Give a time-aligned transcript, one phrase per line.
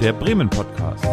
[0.00, 1.04] der Bremen Podcast.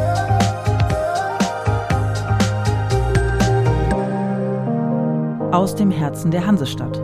[5.52, 6.96] Aus dem Herzen der Hansestadt.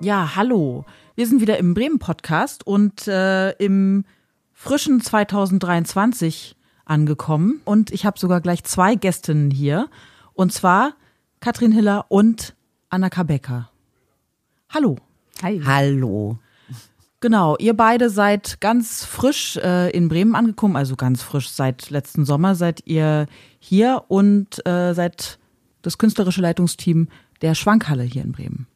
[0.00, 0.86] Ja, hallo.
[1.14, 4.06] Wir sind wieder im Bremen Podcast und äh, im
[4.54, 6.56] frischen 2023
[6.86, 7.60] angekommen.
[7.66, 9.90] Und ich habe sogar gleich zwei Gästinnen hier.
[10.32, 10.94] Und zwar
[11.40, 12.54] Katrin Hiller und
[12.88, 13.70] Anna Becker.
[14.70, 14.96] Hallo.
[15.42, 15.60] Hi.
[15.66, 16.38] Hallo.
[17.20, 22.24] Genau, ihr beide seid ganz frisch äh, in Bremen angekommen, also ganz frisch seit letzten
[22.24, 23.26] Sommer seid ihr
[23.58, 25.38] hier und äh, seid
[25.82, 27.08] das künstlerische Leitungsteam
[27.42, 28.66] der Schwankhalle hier in Bremen.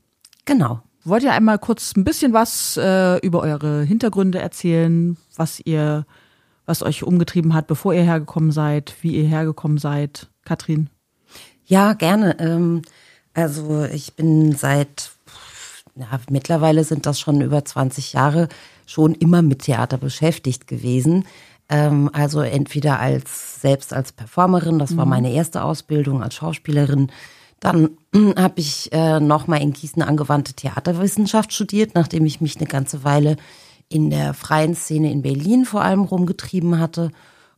[0.45, 0.83] Genau.
[1.05, 6.07] Wollt ihr einmal kurz ein bisschen was äh, über eure Hintergründe erzählen, was ihr,
[6.67, 10.91] was euch umgetrieben hat, bevor ihr hergekommen seid, wie ihr hergekommen seid, Katrin?
[11.65, 12.39] Ja, gerne.
[12.41, 12.83] Ähm,
[13.33, 15.14] also ich bin seit
[15.97, 18.49] ja, mittlerweile sind das schon über 20 Jahre
[18.87, 21.25] schon immer mit Theater beschäftigt gewesen.
[21.69, 25.11] Ähm, also entweder als selbst als Performerin, das war mhm.
[25.11, 27.11] meine erste Ausbildung als Schauspielerin.
[27.61, 27.91] Dann
[28.37, 33.37] habe ich äh, nochmal in Gießen angewandte Theaterwissenschaft studiert, nachdem ich mich eine ganze Weile
[33.89, 37.11] in der freien Szene in Berlin vor allem rumgetrieben hatte.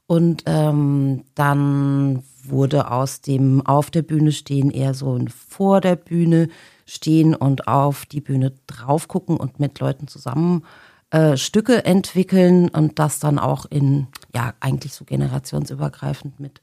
[0.07, 5.97] Und ähm, dann wurde aus dem auf der Bühne stehen eher so ein vor der
[5.97, 6.49] Bühne
[6.87, 10.65] stehen und auf die Bühne drauf gucken und mit Leuten zusammen
[11.11, 16.61] äh, Stücke entwickeln und das dann auch in, ja, eigentlich so generationsübergreifend mit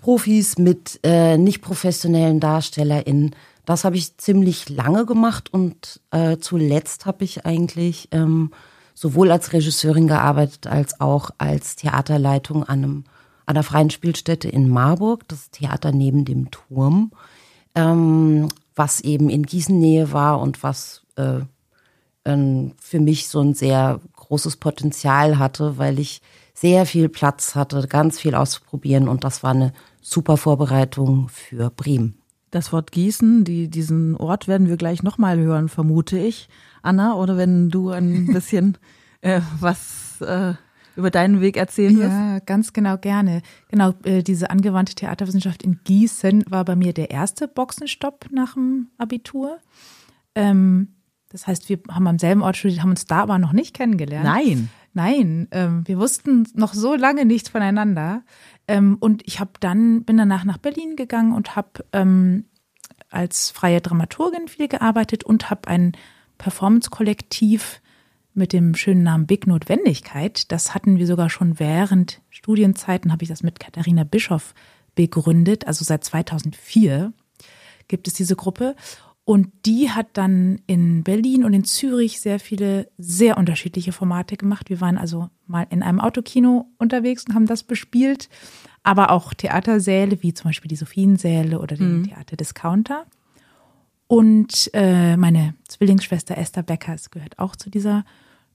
[0.00, 3.34] Profis, mit äh, nicht professionellen DarstellerInnen.
[3.64, 8.52] Das habe ich ziemlich lange gemacht und äh, zuletzt habe ich eigentlich ähm,
[8.94, 13.04] sowohl als Regisseurin gearbeitet als auch als Theaterleitung an einem
[13.46, 17.10] an der freien Spielstätte in Marburg, das Theater neben dem Turm.
[17.74, 21.40] Ähm, was eben in Gießen-Nähe war und was äh,
[22.24, 26.22] ähm, für mich so ein sehr großes Potenzial hatte, weil ich
[26.54, 32.18] sehr viel Platz hatte, ganz viel auszuprobieren und das war eine super Vorbereitung für Bremen.
[32.50, 36.48] Das Wort Gießen, die, diesen Ort werden wir gleich nochmal hören, vermute ich.
[36.82, 38.76] Anna, oder wenn du ein bisschen
[39.22, 40.54] äh, was äh,
[40.96, 42.10] über deinen Weg erzählen wirst?
[42.10, 43.42] Ja, ganz genau gerne.
[43.68, 48.88] Genau, äh, diese angewandte Theaterwissenschaft in Gießen war bei mir der erste Boxenstopp nach dem
[48.98, 49.58] Abitur.
[50.34, 50.88] Ähm,
[51.30, 54.24] das heißt, wir haben am selben Ort studiert, haben uns da aber noch nicht kennengelernt.
[54.24, 54.68] Nein.
[54.94, 58.22] Nein, ähm, wir wussten noch so lange nichts voneinander.
[58.68, 62.44] Ähm, und ich habe dann, bin danach nach Berlin gegangen und habe
[63.12, 65.92] als freie Dramaturgin viel gearbeitet und habe ein
[66.38, 67.80] Performance-Kollektiv
[68.34, 70.50] mit dem schönen Namen Big Notwendigkeit.
[70.50, 74.54] Das hatten wir sogar schon während Studienzeiten, habe ich das mit Katharina Bischoff
[74.94, 75.66] begründet.
[75.66, 77.12] Also seit 2004
[77.88, 78.74] gibt es diese Gruppe.
[79.24, 84.68] Und die hat dann in Berlin und in Zürich sehr viele, sehr unterschiedliche Formate gemacht.
[84.68, 88.28] Wir waren also mal in einem Autokino unterwegs und haben das bespielt,
[88.82, 92.04] aber auch Theatersäle, wie zum Beispiel die Sophiensäle oder den mhm.
[92.08, 93.06] Theaterdiscounter.
[94.08, 98.04] Und äh, meine Zwillingsschwester Esther Beckers gehört auch zu dieser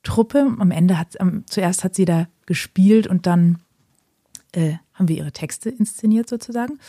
[0.04, 0.56] Truppe.
[0.60, 3.60] Am Ende hat ähm, zuerst hat sie da gespielt und dann
[4.54, 6.80] äh, haben wir ihre Texte inszeniert sozusagen.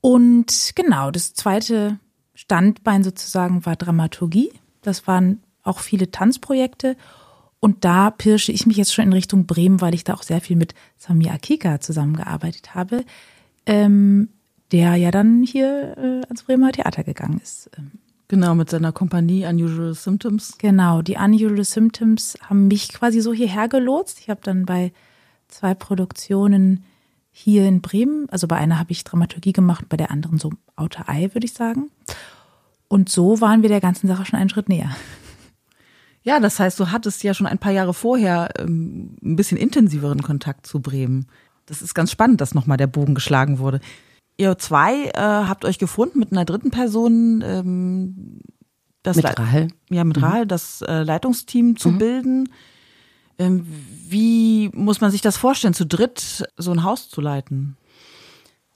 [0.00, 1.98] Und genau, das zweite
[2.34, 4.52] Standbein sozusagen war Dramaturgie.
[4.82, 6.96] Das waren auch viele Tanzprojekte.
[7.60, 10.40] Und da pirsche ich mich jetzt schon in Richtung Bremen, weil ich da auch sehr
[10.40, 13.04] viel mit Sami Akika zusammengearbeitet habe,
[13.66, 14.28] ähm,
[14.70, 17.70] der ja dann hier äh, ans Bremer Theater gegangen ist.
[17.76, 17.92] Ähm,
[18.28, 20.58] Genau, mit seiner Kompanie Unusual Symptoms.
[20.58, 24.20] Genau, die Unusual Symptoms haben mich quasi so hierher gelotst.
[24.20, 24.92] Ich habe dann bei
[25.48, 26.84] zwei Produktionen
[27.30, 31.08] hier in Bremen, also bei einer habe ich Dramaturgie gemacht, bei der anderen so Outer
[31.08, 31.90] Eye, würde ich sagen.
[32.88, 34.94] Und so waren wir der ganzen Sache schon einen Schritt näher.
[36.22, 40.22] Ja, das heißt, du hattest ja schon ein paar Jahre vorher ähm, ein bisschen intensiveren
[40.22, 41.26] Kontakt zu Bremen.
[41.64, 43.80] Das ist ganz spannend, dass nochmal der Bogen geschlagen wurde.
[44.38, 47.42] Ihr zwei äh, habt euch gefunden mit einer dritten Person.
[47.44, 48.40] Ähm,
[49.02, 49.68] das mit Rahel.
[49.90, 50.24] Ja, mit mhm.
[50.24, 51.98] Rahel, das äh, Leitungsteam zu mhm.
[51.98, 52.48] bilden.
[53.38, 53.66] Ähm,
[54.08, 57.76] wie muss man sich das vorstellen, zu dritt so ein Haus zu leiten?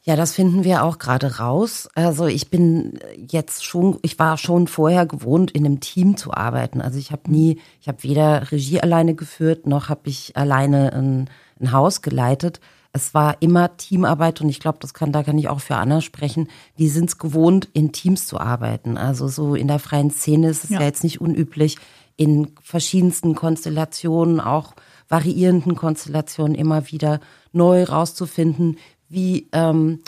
[0.04, 1.88] Ja, das finden wir auch gerade raus.
[1.94, 6.81] Also ich bin jetzt schon, ich war schon vorher gewohnt, in einem Team zu arbeiten.
[6.81, 11.31] Also ich habe nie, ich habe weder Regie alleine geführt, noch habe ich alleine ein,
[11.60, 12.58] ein Haus geleitet
[12.92, 16.00] es war immer Teamarbeit und ich glaube, das kann, da kann ich auch für Anna
[16.00, 16.48] sprechen.
[16.76, 18.98] Wir sind es gewohnt, in Teams zu arbeiten.
[18.98, 21.78] Also so in der freien Szene ist es ja, ja jetzt nicht unüblich,
[22.16, 24.74] in verschiedensten Konstellationen, auch
[25.08, 27.20] variierenden Konstellationen immer wieder
[27.52, 28.76] neu rauszufinden,
[29.08, 30.00] wie ähm,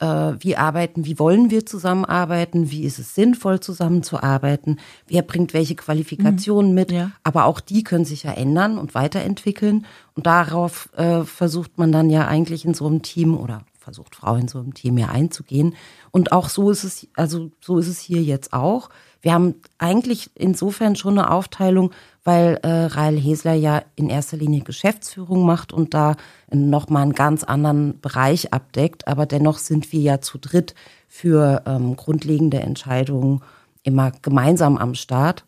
[0.00, 0.06] äh,
[0.38, 6.72] wie arbeiten, wie wollen wir zusammenarbeiten, wie ist es sinnvoll zusammenzuarbeiten, wer bringt welche Qualifikationen
[6.74, 7.10] mit, Ja.
[7.24, 12.10] aber auch die können sich ja ändern und weiterentwickeln und darauf äh, versucht man dann
[12.10, 15.74] ja eigentlich in so einem Team oder versucht Frau in so einem Team ja einzugehen
[16.10, 18.90] und auch so ist es, also so ist es hier jetzt auch.
[19.20, 21.90] Wir haben eigentlich insofern schon eine Aufteilung,
[22.24, 26.16] weil äh, Rael Hesler ja in erster Linie Geschäftsführung macht und da
[26.52, 29.08] nochmal einen ganz anderen Bereich abdeckt.
[29.08, 30.74] Aber dennoch sind wir ja zu dritt
[31.08, 33.42] für ähm, grundlegende Entscheidungen
[33.82, 35.44] immer gemeinsam am Start.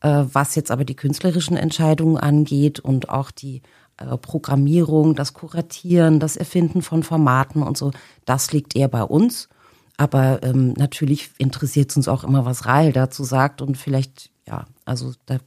[0.00, 3.62] Äh, was jetzt aber die künstlerischen Entscheidungen angeht und auch die
[3.98, 7.92] äh, Programmierung, das Kuratieren, das Erfinden von Formaten und so,
[8.24, 9.48] das liegt eher bei uns.
[9.96, 13.62] Aber ähm, natürlich interessiert es uns auch immer, was Rahel dazu sagt.
[13.62, 15.38] Und vielleicht, ja, also da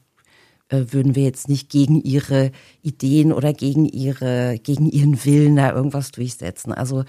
[0.70, 2.52] äh, würden wir jetzt nicht gegen ihre
[2.82, 6.74] Ideen oder gegen ihre, gegen ihren Willen da irgendwas durchsetzen.
[6.74, 7.04] Also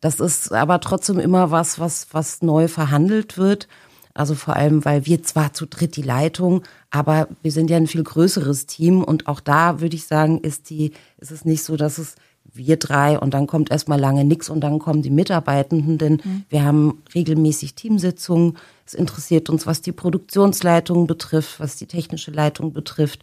[0.00, 3.68] das ist aber trotzdem immer was, was, was neu verhandelt wird.
[4.14, 7.86] Also vor allem, weil wir zwar zu dritt die Leitung, aber wir sind ja ein
[7.86, 11.76] viel größeres Team und auch da würde ich sagen, ist die, ist es nicht so,
[11.76, 12.16] dass es
[12.54, 16.64] wir drei und dann kommt erstmal lange nichts und dann kommen die Mitarbeitenden, denn wir
[16.64, 18.58] haben regelmäßig Teamsitzungen.
[18.86, 23.20] Es interessiert uns, was die Produktionsleitung betrifft, was die technische Leitung betrifft.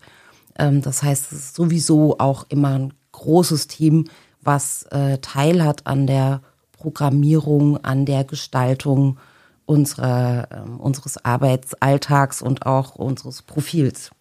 [0.57, 4.05] Ähm, das heißt, es ist sowieso auch immer ein großes Team,
[4.41, 6.41] was äh, Teil hat an der
[6.71, 9.19] Programmierung, an der Gestaltung
[9.65, 14.11] unserer, ähm, unseres Arbeitsalltags und auch unseres Profils.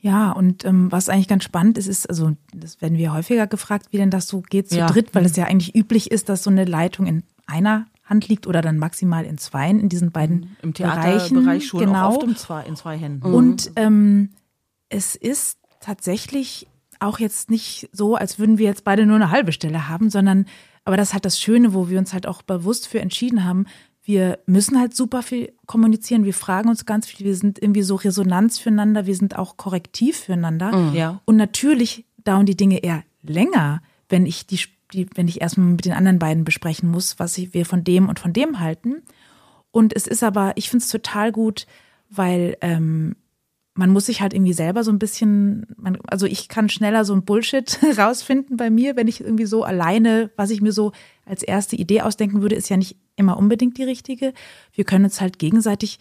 [0.00, 3.86] Ja, und ähm, was eigentlich ganz spannend ist, ist, also das werden wir häufiger gefragt,
[3.90, 4.86] wie denn das so geht zu Ja.
[4.86, 8.46] dritt, weil es ja eigentlich üblich ist, dass so eine Leitung in einer Hand liegt
[8.46, 11.34] oder dann maximal in zweien, in diesen beiden Im Bereichen.
[11.34, 12.14] Theaterbereich schon genau.
[12.14, 13.34] oft in zwei, in zwei Händen.
[13.34, 14.30] Und ähm,
[14.88, 16.68] es ist tatsächlich
[17.00, 20.46] auch jetzt nicht so, als würden wir jetzt beide nur eine halbe Stelle haben, sondern,
[20.84, 23.66] aber das ist halt das Schöne, wo wir uns halt auch bewusst für entschieden haben,
[24.08, 27.94] wir müssen halt super viel kommunizieren, wir fragen uns ganz viel, wir sind irgendwie so
[27.94, 30.92] Resonanz füreinander, wir sind auch korrektiv füreinander.
[30.94, 31.20] Ja.
[31.26, 34.60] Und natürlich dauern die Dinge eher länger, wenn ich die,
[34.94, 38.08] die wenn ich erstmal mit den anderen beiden besprechen muss, was ich, wir von dem
[38.08, 39.02] und von dem halten.
[39.72, 41.66] Und es ist aber, ich finde es total gut,
[42.08, 43.14] weil ähm,
[43.74, 47.12] man muss sich halt irgendwie selber so ein bisschen, man, also ich kann schneller so
[47.12, 50.92] ein Bullshit rausfinden bei mir, wenn ich irgendwie so alleine, was ich mir so
[51.26, 54.32] als erste Idee ausdenken würde, ist ja nicht immer unbedingt die richtige.
[54.72, 55.98] Wir können uns halt gegenseitig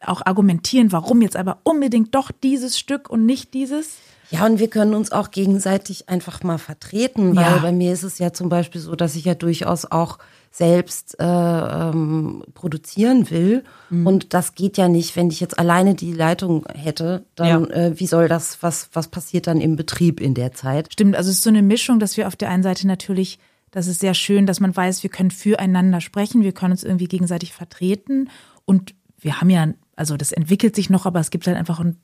[0.00, 3.96] auch argumentieren, warum jetzt aber unbedingt doch dieses Stück und nicht dieses.
[4.30, 7.58] Ja, und wir können uns auch gegenseitig einfach mal vertreten, weil Ja.
[7.58, 10.18] bei mir ist es ja zum Beispiel so, dass ich ja durchaus auch
[10.50, 13.64] selbst äh, ähm, produzieren will.
[13.90, 17.70] Und das geht ja nicht, wenn ich jetzt alleine die Leitung hätte, dann Ja.
[17.70, 20.92] äh, wie soll das, was, was passiert dann im Betrieb in der Zeit?
[20.92, 23.38] Stimmt, also es ist so eine Mischung, dass wir auf der einen Seite natürlich,
[23.74, 27.08] das ist sehr schön, dass man weiß, wir können füreinander sprechen, wir können uns irgendwie
[27.08, 28.30] gegenseitig vertreten
[28.64, 29.66] und wir haben ja,
[29.96, 31.96] also das entwickelt sich noch, aber es gibt halt einfach ein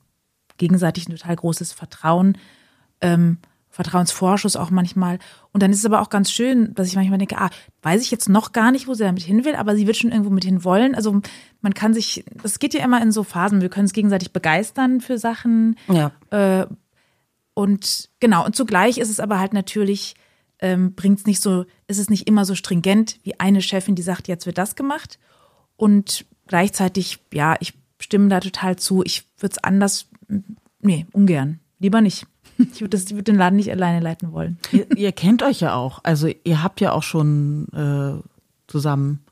[0.57, 2.37] gegenseitig ein total großes Vertrauen,
[2.99, 3.37] ähm,
[3.69, 5.17] Vertrauensvorschuss auch manchmal.
[5.53, 7.49] Und dann ist es aber auch ganz schön, dass ich manchmal denke, ah,
[7.83, 10.11] weiß ich jetzt noch gar nicht, wo sie damit hin will, aber sie wird schon
[10.11, 10.93] irgendwo mit hin wollen.
[10.93, 11.21] Also
[11.61, 14.99] man kann sich, das geht ja immer in so Phasen, wir können uns gegenseitig begeistern
[14.99, 15.77] für Sachen.
[15.87, 16.11] Ja.
[16.31, 16.67] Äh,
[17.53, 20.15] und genau, und zugleich ist es aber halt natürlich,
[20.61, 24.01] ähm, bringt es nicht so, ist es nicht immer so stringent wie eine Chefin, die
[24.01, 25.19] sagt, jetzt wird das gemacht.
[25.75, 29.03] Und gleichzeitig, ja, ich stimme da total zu.
[29.03, 30.07] Ich würde es anders,
[30.79, 31.59] nee, ungern.
[31.79, 32.25] Lieber nicht.
[32.73, 34.59] Ich würde würd den Laden nicht alleine leiten wollen.
[34.71, 35.99] ihr, ihr kennt euch ja auch.
[36.03, 38.21] Also ihr habt ja auch schon äh,
[38.67, 39.25] zusammen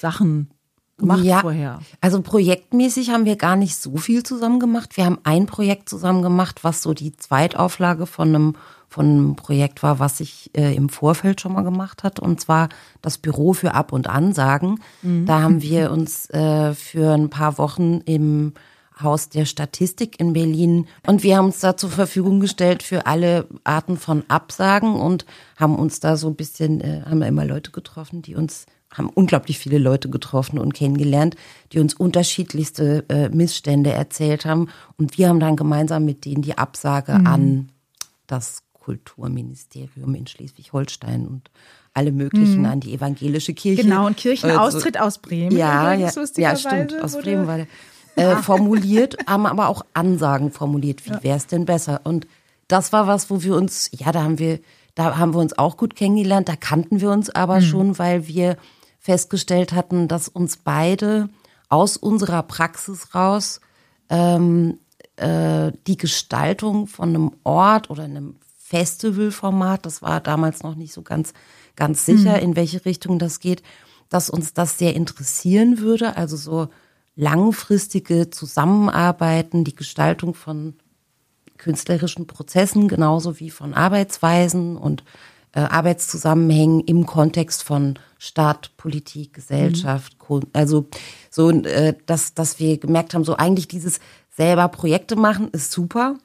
[0.00, 0.50] Sachen
[0.98, 1.80] gemacht ja, vorher.
[2.00, 4.96] Also projektmäßig haben wir gar nicht so viel zusammen gemacht.
[4.96, 8.56] Wir haben ein Projekt zusammen gemacht, was so die Zweitauflage von einem,
[8.88, 12.20] von einem Projekt war, was ich äh, im Vorfeld schon mal gemacht hat.
[12.20, 12.68] Und zwar
[13.02, 14.80] das Büro für Ab- und Ansagen.
[15.26, 18.52] Da haben wir uns äh, für ein paar Wochen im
[19.02, 20.86] Haus der Statistik in Berlin.
[21.06, 25.26] Und wir haben uns da zur Verfügung gestellt für alle Arten von Absagen und
[25.56, 29.58] haben uns da so ein bisschen, äh, haben immer Leute getroffen, die uns, haben unglaublich
[29.58, 31.36] viele Leute getroffen und kennengelernt,
[31.72, 34.68] die uns unterschiedlichste äh, Missstände erzählt haben.
[34.96, 37.68] Und wir haben dann gemeinsam mit denen die Absage an
[38.26, 41.50] das Kulturministerium in Schleswig-Holstein und
[41.92, 43.82] alle möglichen an die evangelische Kirche.
[43.82, 45.56] Genau, und Kirchenaustritt Also- aus Bremen.
[45.56, 47.02] ja, ja, ja, stimmt.
[47.02, 47.66] Aus Bremen war der.
[48.18, 51.04] Äh, formuliert, haben aber auch Ansagen formuliert.
[51.04, 52.00] Wie wäre es denn besser?
[52.04, 52.26] Und
[52.66, 54.58] das war was, wo wir uns, ja, da haben wir,
[54.94, 56.48] da haben wir uns auch gut kennengelernt.
[56.48, 58.56] Da kannten wir uns aber schon, weil wir
[59.00, 61.28] festgestellt hatten, dass uns beide
[61.68, 63.60] aus unserer Praxis raus
[64.08, 64.78] ähm,
[65.16, 68.36] äh, die Gestaltung von einem Ort oder einem
[68.68, 71.32] Festivalformat, das war damals noch nicht so ganz,
[71.76, 73.62] ganz sicher, in welche Richtung das geht,
[74.08, 76.16] dass uns das sehr interessieren würde.
[76.16, 76.68] Also so
[77.14, 80.74] langfristige Zusammenarbeiten, die Gestaltung von
[81.58, 85.04] künstlerischen Prozessen genauso wie von Arbeitsweisen und
[85.52, 90.16] äh, Arbeitszusammenhängen im Kontext von Staat, Politik, Gesellschaft.
[90.28, 90.48] Mhm.
[90.52, 90.88] Also
[91.30, 94.00] so, äh, dass, dass wir gemerkt haben, so eigentlich dieses
[94.36, 96.16] selber Projekte machen ist super,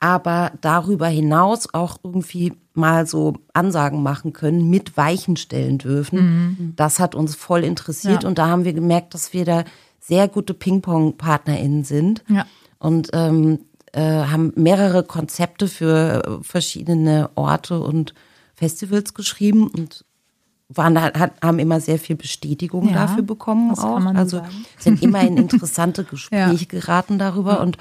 [0.00, 6.18] aber darüber hinaus auch irgendwie mal so Ansagen machen können, mit Weichen stellen dürfen.
[6.18, 6.72] Mhm.
[6.76, 8.28] Das hat uns voll interessiert ja.
[8.28, 9.64] und da haben wir gemerkt, dass wir da
[10.00, 12.24] sehr gute Ping-Pong-PartnerInnen sind.
[12.28, 12.46] Ja.
[12.78, 13.60] Und ähm,
[13.92, 18.14] äh, haben mehrere Konzepte für äh, verschiedene Orte und
[18.54, 20.04] Festivals geschrieben und
[20.68, 24.04] waren, hat, haben immer sehr viel Bestätigung ja, dafür bekommen auch.
[24.14, 24.66] Also sagen.
[24.78, 27.60] sind immer in interessante Gespräche geraten darüber.
[27.60, 27.78] Und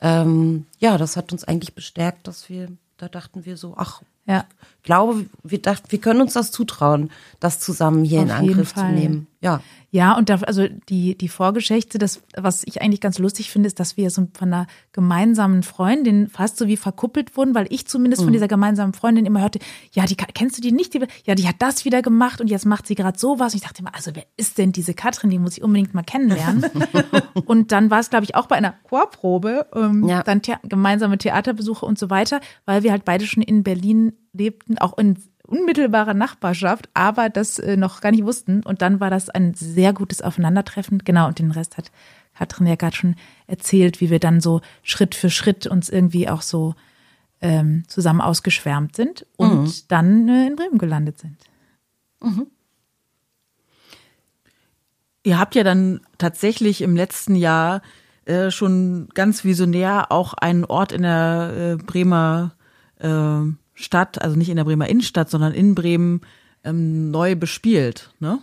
[0.00, 4.44] ähm, ja, das hat uns eigentlich bestärkt, dass wir, da dachten wir so, ach, ja.
[4.88, 8.72] Ich glaube, wir dachten, wir können uns das zutrauen, das zusammen hier Auf in Angriff
[8.72, 9.26] zu nehmen.
[9.42, 9.60] Ja.
[9.90, 13.80] Ja, und da, also die, die Vorgeschichte, das, was ich eigentlich ganz lustig finde, ist,
[13.80, 18.20] dass wir so von einer gemeinsamen Freundin fast so wie verkuppelt wurden, weil ich zumindest
[18.20, 18.26] mhm.
[18.26, 19.60] von dieser gemeinsamen Freundin immer hörte,
[19.92, 20.92] ja, die kennst du die nicht?
[20.92, 23.54] Die, ja, die hat das wieder gemacht und jetzt macht sie gerade sowas.
[23.54, 25.30] Und ich dachte immer, also wer ist denn diese Katrin?
[25.30, 26.66] Die muss ich unbedingt mal kennenlernen.
[27.46, 30.22] und dann war es, glaube ich, auch bei einer Chorprobe, ähm, ja.
[30.22, 34.78] dann The gemeinsame Theaterbesuche und so weiter, weil wir halt beide schon in Berlin lebten,
[34.78, 35.16] auch in
[35.48, 38.62] unmittelbarer Nachbarschaft, aber das äh, noch gar nicht wussten.
[38.62, 40.98] Und dann war das ein sehr gutes Aufeinandertreffen.
[40.98, 41.90] Genau, und den Rest hat
[42.34, 43.16] Katrin ja gerade schon
[43.46, 46.74] erzählt, wie wir dann so Schritt für Schritt uns irgendwie auch so
[47.40, 49.72] ähm, zusammen ausgeschwärmt sind und mhm.
[49.88, 51.36] dann äh, in Bremen gelandet sind.
[52.22, 52.46] Mhm.
[55.24, 57.80] Ihr habt ja dann tatsächlich im letzten Jahr
[58.24, 62.52] äh, schon ganz visionär auch einen Ort in der Bremer
[63.78, 66.20] Stadt, also nicht in der Bremer Innenstadt, sondern in Bremen
[66.64, 68.10] ähm, neu bespielt.
[68.18, 68.40] Ne?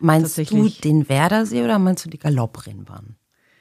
[0.00, 3.16] Meinst du den Werdersee oder meinst du die Galopprennbahn?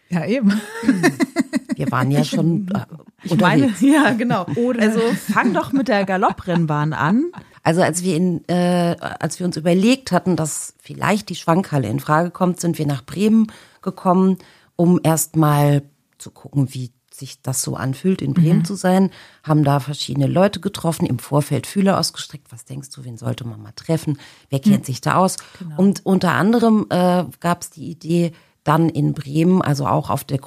[0.09, 0.59] Ja, eben.
[1.75, 2.85] Wir waren ja schon äh,
[3.23, 4.45] ich meine, ja, genau.
[4.55, 7.31] Oder also fang doch mit der Galopprennbahn an.
[7.63, 11.99] Also als wir in, äh, als wir uns überlegt hatten, dass vielleicht die Schwankhalle in
[11.99, 13.47] Frage kommt, sind wir nach Bremen
[13.81, 14.37] gekommen,
[14.75, 15.83] um erstmal
[16.17, 18.65] zu gucken, wie sich das so anfühlt, in Bremen mhm.
[18.65, 19.09] zu sein,
[19.43, 22.51] haben da verschiedene Leute getroffen, im Vorfeld Fühler ausgestreckt.
[22.51, 24.19] Was denkst du, wen sollte man mal treffen?
[24.49, 24.85] Wer kennt mhm.
[24.85, 25.37] sich da aus?
[25.57, 25.77] Genau.
[25.77, 30.39] Und unter anderem äh, gab es die Idee, dann in Bremen, also auch auf der,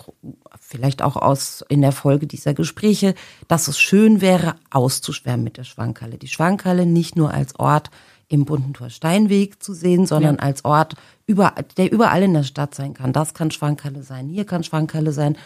[0.60, 3.14] vielleicht auch aus, in der Folge dieser Gespräche,
[3.48, 6.18] dass es schön wäre, auszuschwärmen mit der Schwankhalle.
[6.18, 7.90] Die Schwankhalle nicht nur als Ort
[8.28, 10.42] im Buntentor Steinweg zu sehen, sondern ja.
[10.42, 10.94] als Ort,
[11.26, 13.12] über, der überall in der Stadt sein kann.
[13.12, 15.36] Das kann Schwankhalle sein, hier kann Schwankhalle sein.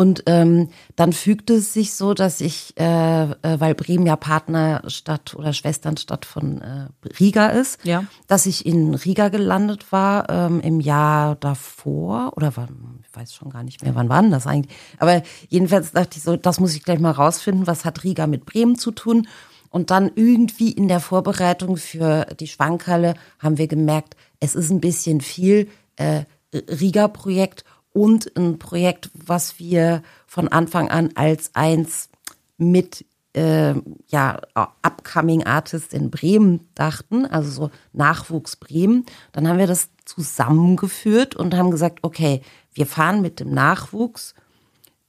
[0.00, 5.34] Und ähm, dann fügte es sich so, dass ich, äh, äh, weil Bremen ja Partnerstadt
[5.34, 6.86] oder Schwesternstadt von äh,
[7.18, 8.04] Riga ist, ja.
[8.26, 13.50] dass ich in Riga gelandet war ähm, im Jahr davor oder wann, ich weiß schon
[13.50, 14.74] gar nicht mehr, wann war denn das eigentlich?
[14.96, 18.46] Aber jedenfalls dachte ich so, das muss ich gleich mal rausfinden, was hat Riga mit
[18.46, 19.28] Bremen zu tun?
[19.68, 24.80] Und dann irgendwie in der Vorbereitung für die Schwankhalle haben wir gemerkt, es ist ein
[24.80, 26.22] bisschen viel äh,
[26.54, 32.08] Riga-Projekt und ein Projekt, was wir von Anfang an als eins
[32.56, 33.74] mit äh,
[34.08, 34.40] ja,
[34.82, 39.06] Upcoming Artist in Bremen dachten, also so Nachwuchs Bremen.
[39.32, 42.42] Dann haben wir das zusammengeführt und haben gesagt, okay,
[42.72, 44.34] wir fahren mit dem Nachwuchs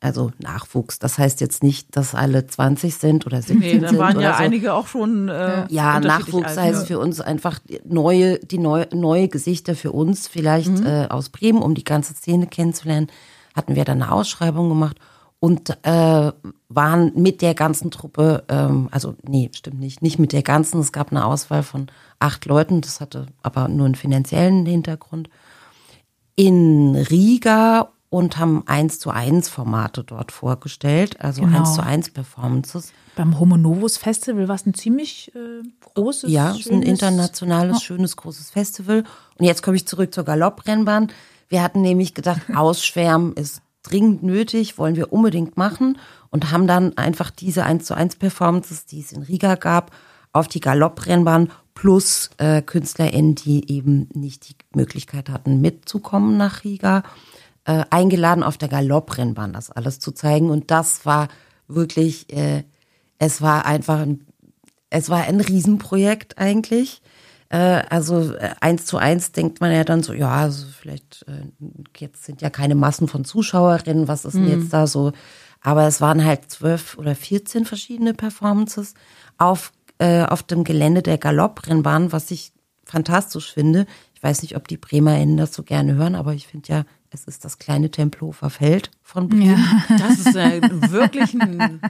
[0.01, 0.99] also Nachwuchs.
[0.99, 4.43] Das heißt jetzt nicht, dass alle 20 sind oder 17 nee, da waren ja so.
[4.43, 5.29] einige auch schon.
[5.29, 6.85] Äh, ja, Nachwuchs alt, heißt ja.
[6.85, 10.85] für uns einfach neue, die neue, neue Gesichter für uns, vielleicht mhm.
[10.85, 13.07] äh, aus Bremen, um die ganze Szene kennenzulernen.
[13.55, 14.97] Hatten wir dann eine Ausschreibung gemacht
[15.39, 16.31] und äh,
[16.69, 20.79] waren mit der ganzen Truppe, ähm, also nee, stimmt nicht, nicht mit der ganzen.
[20.79, 21.87] Es gab eine Auswahl von
[22.19, 25.29] acht Leuten, das hatte aber nur einen finanziellen Hintergrund.
[26.35, 31.59] In Riga und haben eins zu eins Formate dort vorgestellt, also genau.
[31.59, 32.91] eins zu eins Performances.
[33.15, 35.65] Beim Homo Novus Festival war es ein ziemlich äh,
[35.95, 37.79] großes, ja, schönes, ein internationales, oh.
[37.79, 39.05] schönes, großes Festival.
[39.39, 41.09] Und jetzt komme ich zurück zur Galopprennbahn.
[41.47, 45.97] Wir hatten nämlich gedacht, Ausschwärmen ist dringend nötig, wollen wir unbedingt machen
[46.31, 49.91] und haben dann einfach diese eins zu eins Performances, die es in Riga gab,
[50.33, 57.03] auf die Galopprennbahn plus äh, KünstlerInnen, die eben nicht die Möglichkeit hatten, mitzukommen nach Riga
[57.65, 60.49] äh, eingeladen, auf der Galopprennbahn das alles zu zeigen.
[60.49, 61.27] Und das war
[61.67, 62.63] wirklich, äh,
[63.19, 64.25] es war einfach ein,
[64.89, 67.01] es war ein Riesenprojekt eigentlich.
[67.49, 71.47] Äh, also äh, eins zu eins denkt man ja dann so, ja, also vielleicht äh,
[71.97, 74.61] jetzt sind ja keine Massen von Zuschauerinnen, was ist denn mhm.
[74.61, 75.11] jetzt da so?
[75.61, 78.93] Aber es waren halt zwölf oder vierzehn verschiedene Performances
[79.37, 82.53] auf, äh, auf dem Gelände der Galopprennbahn, was ich
[82.85, 83.85] fantastisch finde.
[84.13, 86.83] Ich Ich weiß nicht, ob die BremerInnen das so gerne hören, aber ich finde ja,
[87.11, 89.83] es ist das kleine Tempelhofer Feld von Bremen.
[89.99, 91.81] Das ist äh, wirklich ein,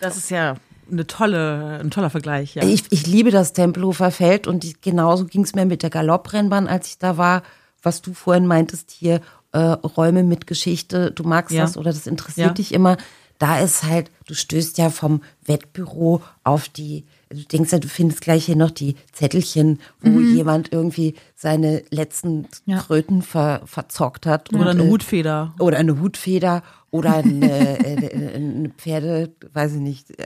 [0.00, 0.56] das ist ja
[0.90, 2.64] eine tolle, ein toller Vergleich, ja.
[2.64, 6.66] Ich, ich liebe das Tempelhofer Feld und die, genauso ging es mir mit der Galopprennbahn,
[6.68, 7.42] als ich da war,
[7.82, 9.20] was du vorhin meintest hier,
[9.52, 11.62] äh, Räume mit Geschichte, du magst Ja.
[11.62, 12.52] das oder das interessiert Ja.
[12.54, 12.96] dich immer.
[13.38, 18.20] Da ist halt, du stößt ja vom Wettbüro auf die, du denkst ja, du findest
[18.20, 22.78] gleich hier noch die Zettelchen, wo jemand irgendwie seine letzten Ja.
[22.78, 24.52] Kröten ver, verzockt hat.
[24.52, 25.54] Oder und, eine äh, Hutfeder.
[25.58, 30.06] Oder eine Hutfeder oder eine, äh, eine Pferde, weiß ich nicht.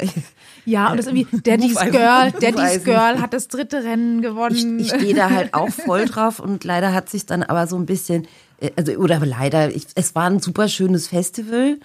[0.64, 1.78] Ja, und das irgendwie, Daddy's.
[1.78, 2.82] Girl, Daddy's.
[2.82, 4.80] Girl hat das dritte Rennen ich, gewonnen.
[4.80, 7.86] ich stehe da halt auch voll drauf und leider hat sich dann aber so ein
[7.86, 8.26] bisschen,
[8.60, 11.78] äh, also oder leider, ich, es war ein super schönes Festival.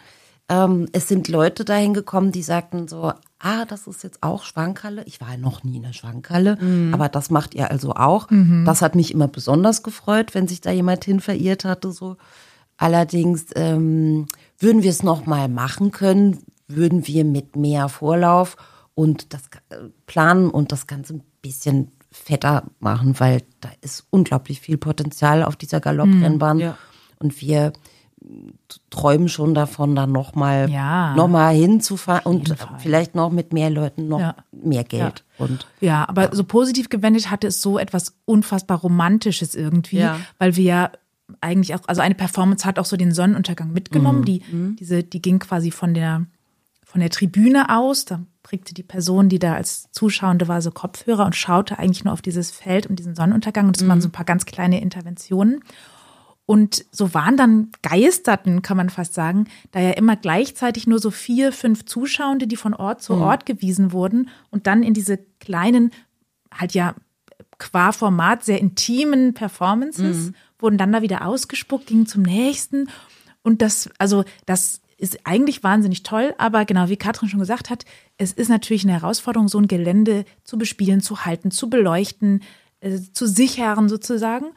[0.51, 5.03] Ähm, es sind Leute dahin gekommen, die sagten so, ah, das ist jetzt auch Schwankhalle.
[5.05, 6.57] Ich war ja noch nie in der Schwankhalle,
[6.91, 8.27] aber das macht ihr also auch.
[8.65, 11.91] Das hat mich immer besonders gefreut, wenn sich da jemand hin verirrt hatte.
[11.91, 12.17] So.
[12.77, 14.27] Allerdings ähm,
[14.59, 18.57] würden wir es noch mal machen können, würden wir mit mehr Vorlauf
[18.93, 24.59] und das äh, planen und das Ganze ein bisschen fetter machen, weil da ist unglaublich
[24.59, 26.59] viel Potenzial auf dieser Galopprennbahn.
[26.59, 26.77] ja.
[27.19, 27.71] Und wir
[28.89, 31.15] träumen schon davon, da nochmal Ja.
[31.15, 34.35] noch mal hinzufahren und vielleicht noch mit mehr Leuten noch Ja.
[34.51, 35.23] mehr Geld.
[35.37, 40.19] Und Ja, aber so positiv gewendet hatte es so etwas unfassbar Romantisches irgendwie, Ja.
[40.37, 40.91] weil wir ja
[41.39, 44.43] eigentlich auch, also eine Performance hat auch so den Sonnenuntergang mitgenommen, die,
[44.79, 46.25] diese, die ging quasi von der,
[46.85, 51.25] von der Tribüne aus, da kriegte die Person, die da als Zuschauende war, so Kopfhörer
[51.25, 54.11] und schaute eigentlich nur auf dieses Feld und diesen Sonnenuntergang und das waren so ein
[54.11, 55.63] paar ganz kleine Interventionen.
[56.51, 61.09] Und so waren dann Geisterten, kann man fast sagen, da ja immer gleichzeitig nur so
[61.09, 65.91] vier, fünf Zuschauende, die von Ort zu Ort gewiesen wurden und dann in diese kleinen,
[66.53, 66.93] halt ja
[67.57, 72.89] qua Format sehr intimen Performances, wurden dann da wieder ausgespuckt, gingen zum nächsten.
[73.43, 77.85] Und das, also das ist eigentlich wahnsinnig toll, aber genau wie Katrin schon gesagt hat,
[78.17, 82.43] es ist natürlich eine Herausforderung, so ein Gelände zu bespielen, zu halten, zu beleuchten,
[82.81, 84.47] äh, zu sichern sozusagen.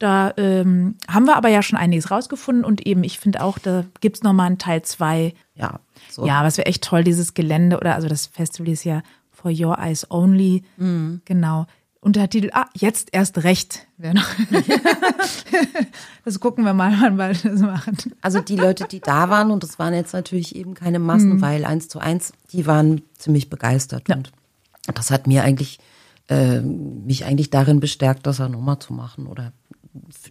[0.00, 3.84] Da ähm, haben wir aber ja schon einiges rausgefunden und eben, ich finde auch, da
[4.00, 5.34] gibt's noch nochmal einen Teil zwei.
[5.54, 5.78] ja,
[6.10, 6.26] so.
[6.26, 9.50] Ja, aber es wäre echt toll, dieses Gelände oder also das Festival ist ja For
[9.52, 10.64] Your Eyes Only.
[11.26, 11.66] Genau.
[12.00, 13.86] Untertitel, ah, jetzt erst recht.
[13.98, 14.26] Wäre noch.
[16.24, 17.96] das gucken wir mal, wann wir das machen.
[18.22, 21.42] Also die Leute, die da waren, und das waren jetzt natürlich eben keine Massen, Mhm.
[21.42, 24.08] weil eins zu eins, die waren ziemlich begeistert.
[24.08, 24.32] Und
[24.94, 25.78] das hat mir eigentlich,
[26.28, 29.52] äh, mich eigentlich darin bestärkt, das ja nochmal zu machen oder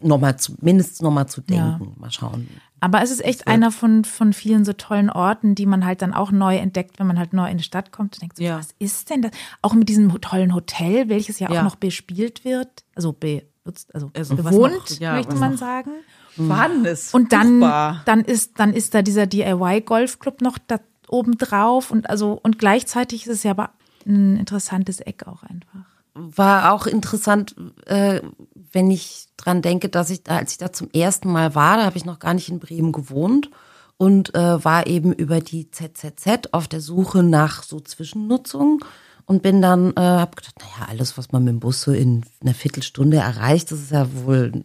[0.02, 1.78] nochmal zu, mindestens nochmal zu Ja.
[1.78, 1.96] denken.
[2.00, 2.48] Mal schauen.
[2.80, 6.14] Aber es ist echt einer von, von vielen so tollen Orten, die man halt dann
[6.14, 8.58] auch neu entdeckt, wenn man halt neu in die Stadt kommt und denkt, so, Ja.
[8.58, 9.32] was ist denn das?
[9.62, 11.60] Auch mit diesem tollen Hotel, welches ja, Ja.
[11.60, 15.92] auch noch bespielt wird, also benutzt, also, Also bewohnt, noch- ja, möchte man noch- sagen.
[16.36, 17.14] Vorhanden ist.
[17.14, 18.02] Und dann, buchbar.
[18.06, 23.26] dann ist, dann ist da dieser DIY-Golfclub noch da oben drauf und also, und gleichzeitig
[23.26, 23.72] ist es ja aber
[24.06, 25.82] ein interessantes Eck auch einfach.
[26.14, 28.22] War auch interessant, äh,
[28.72, 31.86] wenn ich dran denke, dass ich da, als ich da zum ersten Mal war, da
[31.86, 33.50] habe ich noch gar nicht in Bremen gewohnt
[33.98, 38.84] und äh, war eben über die ZZZ auf der Suche nach so Zwischennutzung
[39.26, 42.24] und bin dann, äh, habe gedacht, naja, alles, was man mit dem Bus so in
[42.42, 44.64] einer Viertelstunde erreicht, das ist ja wohl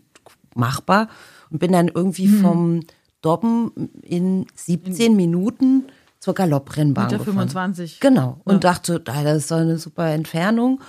[0.55, 1.09] machbar
[1.51, 2.81] und bin dann irgendwie vom
[3.23, 5.85] Dobben in 17 Minuten
[6.21, 7.49] zur Galopprennbahn Meter gefahren.
[7.49, 8.01] 25.
[8.01, 8.41] Genau.
[8.45, 10.81] Und dachte, ah, das ist doch eine super Entfernung.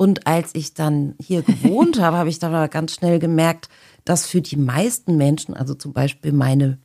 [0.00, 3.68] Und als ich dann hier gewohnt habe, habe ich dann aber ganz schnell gemerkt,
[4.06, 6.78] dass für die meisten Menschen, also zum Beispiel meine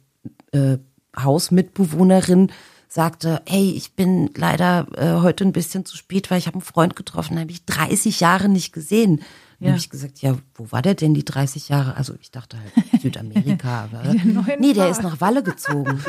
[0.52, 0.80] äh,
[1.18, 2.52] Hausmitbewohnerin,
[2.90, 6.62] sagte, hey, ich bin leider äh, heute ein bisschen zu spät, weil ich habe einen
[6.62, 9.22] Freund getroffen, den habe ich 30 Jahre nicht gesehen.
[9.66, 9.72] Ja.
[9.72, 11.96] habe ich gesagt, ja, wo war der denn die 30 Jahre?
[11.98, 13.90] Also ich dachte halt Südamerika.
[13.92, 16.00] aber, neuen nee, der ist nach Walle gezogen.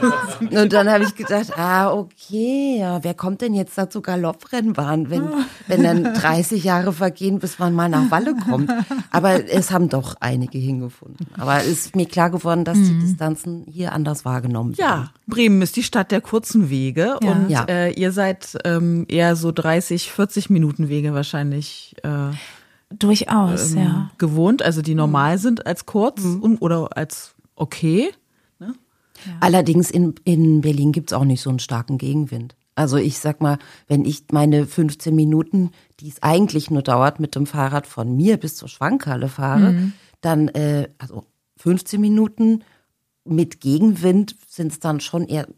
[0.40, 5.10] Und dann habe ich gedacht, ah, okay, ja, wer kommt denn jetzt da zur Galopprennbahn,
[5.10, 5.28] wenn,
[5.66, 8.70] wenn dann 30 Jahre vergehen, bis man mal nach Walle kommt.
[9.10, 11.26] Aber es haben doch einige hingefunden.
[11.38, 14.88] Aber es ist mir klar geworden, dass die Distanzen hier anders wahrgenommen werden.
[14.88, 17.30] Ja, Bremen ist die Stadt der kurzen Wege Ja.
[17.32, 17.64] und Ja.
[17.68, 22.08] Äh, ihr seid ähm, eher so 30, 40 Minuten Wege wahrscheinlich äh,
[22.90, 24.10] Durchaus, ähm, ja.
[24.18, 28.10] gewohnt, also die normal sind als kurz und, oder als okay.
[29.40, 32.54] Allerdings in, in Berlin gibt's auch nicht so einen starken Gegenwind.
[32.74, 35.70] Also ich sag mal, wenn ich meine 15 Minuten,
[36.00, 40.48] die es eigentlich nur dauert, mit dem Fahrrad von mir bis zur Schwankhalle fahre, dann,
[40.48, 41.24] äh, also
[41.56, 42.62] 15 Minuten
[43.24, 45.48] mit Gegenwind sind es dann schon eher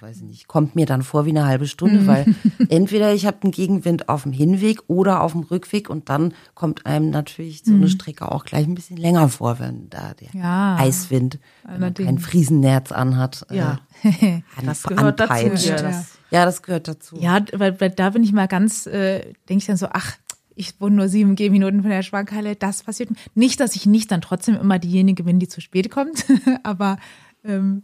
[0.00, 2.26] weiß ich nicht, kommt mir dann vor wie eine halbe Stunde, weil
[2.68, 6.86] entweder ich habe einen Gegenwind auf dem Hinweg oder auf dem Rückweg und dann kommt
[6.86, 10.76] einem natürlich so eine Strecke auch gleich ein bisschen länger vor, wenn da der Ja,
[10.78, 12.06] Eiswind, wenn man allerdings.
[12.06, 13.80] kein Friesennerz anhat, Ja.
[14.02, 15.32] äh, an, Das gehört dazu.
[15.34, 15.66] anpeitscht.
[15.66, 16.16] Ja, Ja, das,
[16.56, 17.16] das gehört dazu.
[17.20, 20.16] Ja, weil, weil da bin ich mal ganz, äh, denke ich dann so, ach,
[20.54, 23.08] ich wohne nur sieben Gehminuten von der Schwankhalle, das passiert.
[23.34, 26.26] Nicht, dass ich nicht dann trotzdem immer diejenige bin, die zu spät kommt,
[26.62, 26.98] aber
[27.44, 27.82] ähm,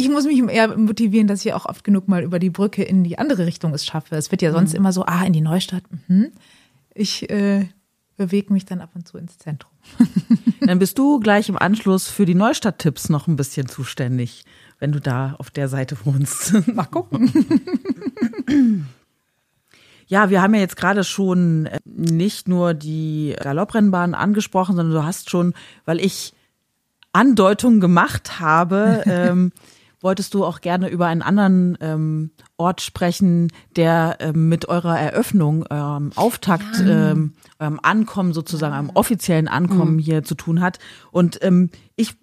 [0.00, 3.04] ich muss mich eher motivieren, dass ich auch oft genug mal über die Brücke in
[3.04, 4.16] die andere Richtung es schaffe.
[4.16, 5.82] Es wird ja sonst immer so, ah, in die Neustadt.
[6.08, 6.32] Mhm.
[6.94, 7.66] Ich äh,
[8.16, 9.72] bewege mich dann ab und zu ins Zentrum.
[10.60, 14.44] dann bist du gleich im Anschluss für die Neustadt-Tipps noch ein bisschen zuständig,
[14.78, 16.54] wenn du da auf der Seite wohnst.
[16.74, 17.30] Mal gucken.
[20.06, 25.04] Ja, wir haben ja jetzt gerade schon äh, nicht nur die Galopprennbahn angesprochen, sondern du
[25.04, 26.34] hast schon, weil ich
[27.12, 29.52] Andeutungen gemacht habe, ähm,
[30.00, 35.66] wolltest du auch gerne über einen anderen ähm, Ort sprechen, der ähm, mit eurer Eröffnung,
[35.68, 40.78] eurem Auftakt, ähm, eurem Ankommen sozusagen, einem offiziellen Ankommen hier zu tun hat.
[41.10, 42.16] Und ähm, ich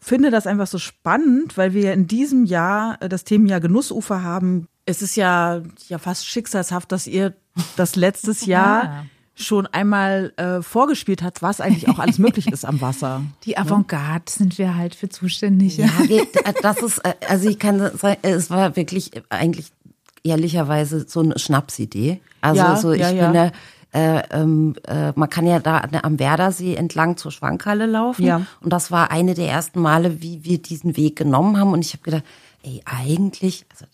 [0.00, 4.68] finde das einfach so spannend, weil wir in diesem Jahr äh, das Themenjahr Genussufer haben.
[4.86, 7.34] Es ist ja, ja fast schicksalshaft, dass ihr
[7.76, 9.04] das letztes Jahr Ja.
[9.40, 13.22] Schon einmal äh, vorgespielt habt, was eigentlich auch alles möglich ist am Wasser.
[13.44, 15.76] Die Avantgarde sind wir halt für zuständig.
[15.78, 16.26] Ja, wir-
[16.62, 19.70] das ist, äh, also ich kann sagen, es war wirklich eigentlich
[20.24, 22.20] ehrlicherweise so eine Schnapsidee.
[22.40, 23.24] Also Ja, so ich ja, ja.
[23.24, 23.52] finde,
[23.92, 28.24] äh, ähm, äh, man kann ja da am Werdersee entlang zur Schwankhalle laufen.
[28.24, 28.42] Ja.
[28.60, 31.72] Und das war eine der ersten Male, wie wir diesen Weg genommen haben.
[31.72, 32.24] Und ich habe gedacht,
[32.62, 33.86] ey, eigentlich also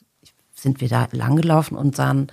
[0.55, 2.29] sind wir da lang gelaufen und sahen,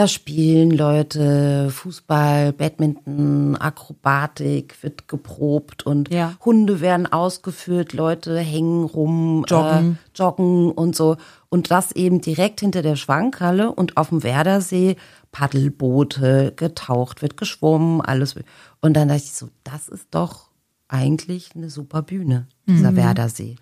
[0.00, 6.36] da spielen Leute Fußball, Badminton, Akrobatik, wird geprobt und Ja.
[6.42, 9.98] Hunde werden ausgeführt, Leute hängen rum, Joggen.
[10.02, 11.18] Äh, joggen und so.
[11.50, 14.96] Und das eben direkt hinter der Schwankhalle und auf dem Werdersee
[15.32, 18.36] Paddelboote, getaucht wird, geschwommen, alles.
[18.80, 20.48] Und dann dachte ich so, das ist doch
[20.88, 23.56] eigentlich eine super Bühne, dieser Werdersee.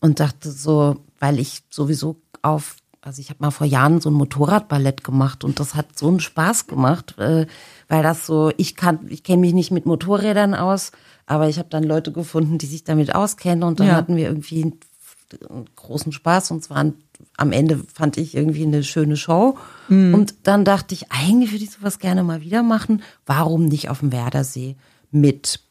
[0.00, 2.76] Und dachte so, weil ich sowieso auf,
[3.10, 6.20] also ich habe mal vor Jahren so ein Motorradballett gemacht und das hat so einen
[6.20, 7.48] Spaß gemacht, äh,
[7.88, 10.92] weil das so, ich kann, ich kenne mich nicht mit Motorrädern aus,
[11.26, 13.96] aber ich habe dann Leute gefunden, die sich damit auskennen und dann Ja.
[13.96, 14.80] hatten wir irgendwie einen,
[15.50, 16.92] einen großen Spaß und zwar
[17.36, 19.58] am Ende fand ich irgendwie eine schöne Show.
[19.88, 23.02] Und dann dachte ich, eigentlich würde ich sowas gerne mal wieder machen.
[23.26, 24.76] Warum nicht auf dem Werdersee
[25.10, 25.64] mit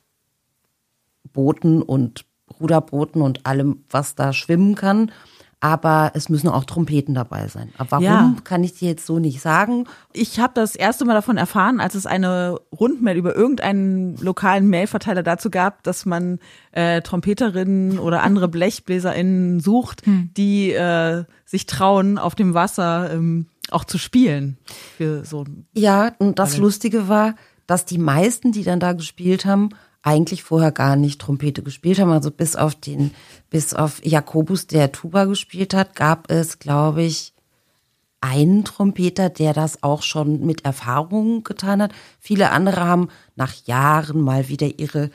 [1.31, 2.25] Booten und
[2.59, 5.11] Ruderbooten und allem, was da schwimmen kann.
[5.61, 7.69] Aber es müssen auch Trompeten dabei sein.
[7.77, 8.35] Aber warum, Ja.
[8.45, 9.85] kann ich dir jetzt so nicht sagen.
[10.13, 15.21] Ich habe das erste Mal davon erfahren, als es eine Rundmail über irgendeinen lokalen Mailverteiler
[15.21, 16.39] dazu gab, dass man
[16.71, 23.83] äh, Trompeterinnen oder andere BlechbläserInnen sucht, die äh, sich trauen, auf dem Wasser ähm, auch
[23.83, 24.57] zu spielen.
[24.97, 25.43] Für so
[25.73, 27.35] Ja, und das Lustige war,
[27.67, 29.69] dass die meisten, die dann da gespielt haben,
[30.01, 32.11] eigentlich vorher gar nicht Trompete gespielt haben.
[32.11, 33.11] Also bis auf den,
[33.49, 37.33] bis auf Jakobus, der Tuba gespielt hat, gab es, glaube ich,
[38.21, 41.91] einen Trompeter, der das auch schon mit Erfahrung getan hat.
[42.19, 45.09] Viele andere haben nach Jahren mal wieder ihre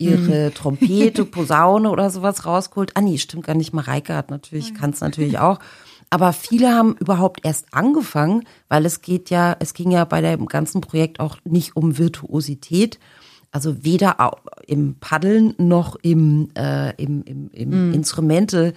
[0.00, 2.92] ihre Trompete, Posaune oder sowas rausgeholt.
[2.94, 3.72] Ah nee, stimmt gar nicht.
[3.72, 5.58] Mareike hat natürlich, kann es natürlich auch.
[6.10, 10.46] Aber viele haben überhaupt erst angefangen, weil es geht ja, es ging ja bei dem
[10.46, 12.98] ganzen Projekt auch nicht um Virtuosität.
[13.50, 14.32] Also weder
[14.66, 18.74] im Paddeln noch im, äh, im, im, im Instrumente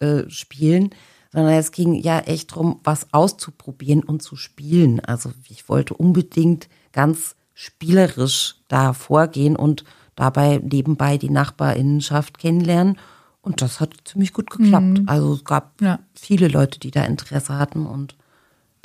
[0.00, 0.90] äh, spielen,
[1.32, 5.00] sondern es ging ja echt drum, was auszuprobieren und zu spielen.
[5.00, 9.84] Also ich wollte unbedingt ganz spielerisch da vorgehen und
[10.16, 12.98] dabei nebenbei die Nachbarinnenschaft kennenlernen.
[13.42, 15.02] Und das hat ziemlich gut geklappt.
[15.06, 15.98] Also es gab Ja.
[16.14, 18.16] viele Leute, die da Interesse hatten und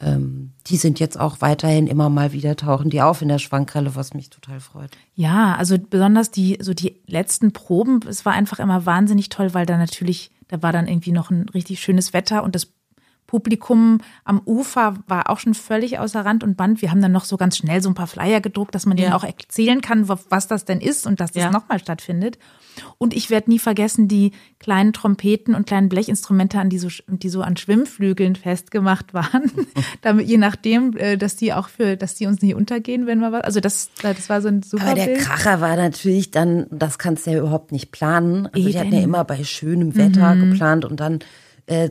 [0.02, 3.96] ähm, die sind jetzt auch weiterhin immer mal wieder tauchen die auf in der Schwankhalle,
[3.96, 4.92] was mich total freut.
[5.16, 9.66] Ja, also besonders die, so die letzten Proben, es war einfach immer wahnsinnig toll, weil
[9.66, 12.72] da natürlich, da war dann irgendwie noch ein richtig schönes Wetter und das
[13.30, 16.82] Publikum am Ufer war auch schon völlig außer Rand und Band.
[16.82, 19.12] Wir haben dann noch so ganz schnell so ein paar Flyer gedruckt, dass man denen
[19.12, 19.16] Ja.
[19.16, 21.52] auch erzählen kann, wa- was das denn ist und dass das Ja.
[21.52, 22.40] nochmal stattfindet.
[22.98, 27.30] Und ich werde nie vergessen, die kleinen Trompeten und kleinen Blechinstrumente, an die so, die
[27.30, 29.52] so an Schwimmflügeln festgemacht waren,
[30.02, 33.32] damit je nachdem, äh, dass die auch für, dass die uns nicht untergehen, wenn wir
[33.32, 33.44] was.
[33.44, 35.20] Also das, das war so ein super Aber der Bild.
[35.20, 38.48] Kracher war natürlich dann, das kannst du ja überhaupt nicht planen.
[38.54, 39.04] Also die hatten ja Eben.
[39.10, 41.20] immer bei schönem Wetter geplant und dann
[41.70, 41.90] äh,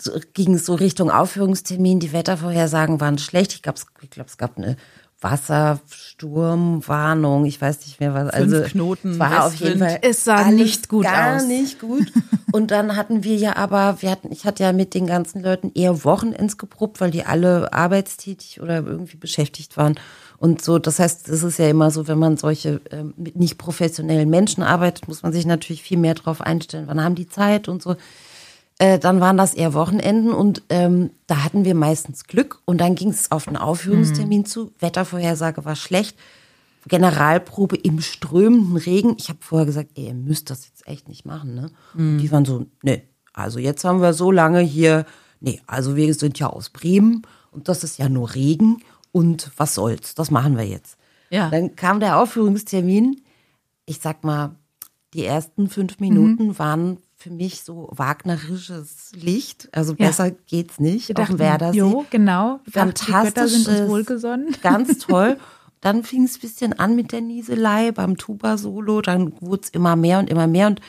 [0.00, 2.00] so, ging es so Richtung Aufführungstermin.
[2.00, 3.52] Die Wettervorhersagen waren schlecht.
[3.54, 4.76] Ich glaube, ich glaub, es gab eine
[5.20, 8.34] Wassersturmwarnung, ich weiß nicht mehr was.
[8.34, 9.80] Fünf Also Knoten, es war auf jeden.
[9.80, 11.44] Fall Es sah nicht gut gar aus.
[11.44, 12.10] nicht gut.
[12.52, 15.72] Und dann hatten wir ja aber, wir hatten, ich hatte ja mit den ganzen Leuten
[15.74, 19.96] eher Wochenends geprobt, weil die alle arbeitstätig oder irgendwie beschäftigt waren.
[20.38, 23.58] Und so, das heißt, es ist ja immer so, wenn man solche ähm, mit nicht
[23.58, 26.84] professionellen Menschen arbeitet, muss man sich natürlich viel mehr drauf einstellen.
[26.86, 27.96] Wann haben die Zeit und so.
[28.78, 32.94] Äh, dann waren das eher Wochenenden und ähm, da hatten wir meistens Glück und dann
[32.94, 34.72] ging es auf einen Aufführungstermin zu.
[34.78, 36.16] Wettervorhersage war schlecht.
[36.86, 39.16] Generalprobe im strömenden Regen.
[39.18, 41.70] Ich habe vorher gesagt, ey, ihr müsst das jetzt echt nicht machen, ne?
[41.94, 45.04] Und die waren so, nee, also jetzt haben wir so lange hier,
[45.40, 49.74] nee, also wir sind ja aus Bremen und das ist ja nur Regen und was
[49.74, 50.96] soll's, das machen wir jetzt.
[51.30, 51.50] Ja.
[51.50, 53.20] Dann kam der Aufführungstermin.
[53.86, 54.54] Ich sag mal,
[55.14, 59.68] die ersten fünf Minuten waren für mich so wagnerisches Licht.
[59.72, 60.06] Also Ja.
[60.06, 61.08] besser geht's nicht.
[61.08, 61.78] Wir Auf dem dachten, Werdersee.
[61.78, 62.60] jo, genau.
[62.72, 64.56] Dachten, sind Fantastisches, wohlgesonnen.
[64.62, 65.36] Ganz toll.
[65.80, 69.00] Dann fing es ein bisschen an mit der Nieselei beim Tuba-Solo.
[69.02, 70.68] Dann wurde es immer mehr und immer mehr.
[70.68, 70.80] Und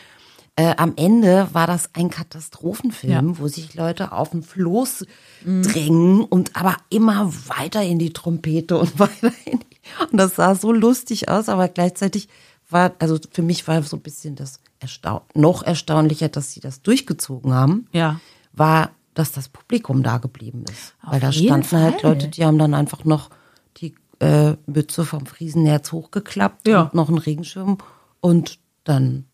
[0.55, 3.21] äh, am Ende war das ein Katastrophenfilm, Ja.
[3.23, 3.39] Mhm.
[3.39, 5.05] wo sich Leute auf den Floß
[5.45, 9.65] drängen und aber immer weiter in die Trompete und weiter in die.
[10.11, 12.27] Und das sah so lustig aus, aber gleichzeitig
[12.69, 16.81] war, also für mich war so ein bisschen das erstau noch erstaunlicher, dass sie das
[16.81, 18.19] durchgezogen haben Ja.
[18.53, 20.95] war, dass das Publikum da geblieben ist.
[21.03, 22.11] Auf Weil da standen halt Fall.
[22.13, 23.29] Leute, die haben dann einfach noch
[23.77, 26.83] die äh, Mütze vom Friesenherz hochgeklappt Ja.
[26.83, 27.77] und noch einen Regenschirm
[28.21, 29.25] und dann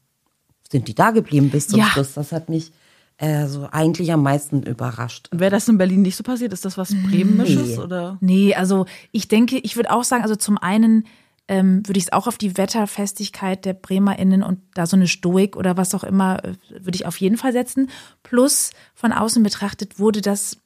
[0.72, 1.86] sind die da geblieben bis zum Ja.
[1.88, 2.14] Schluss.
[2.14, 2.72] Das hat mich
[3.18, 5.30] äh, so eigentlich am meisten überrascht.
[5.32, 6.52] Wäre das in Berlin nicht so passiert?
[6.52, 8.18] Ist das was Bremenisches oder?
[8.20, 11.06] Nee, also ich denke, ich würde auch sagen, also zum einen
[11.48, 15.56] ähm, würde ich es auch auf die Wetterfestigkeit der BremerInnen und da so eine Stoik
[15.56, 17.90] oder was auch immer, äh, würde ich auf jeden Fall setzen.
[18.24, 20.58] Plus von außen betrachtet wurde das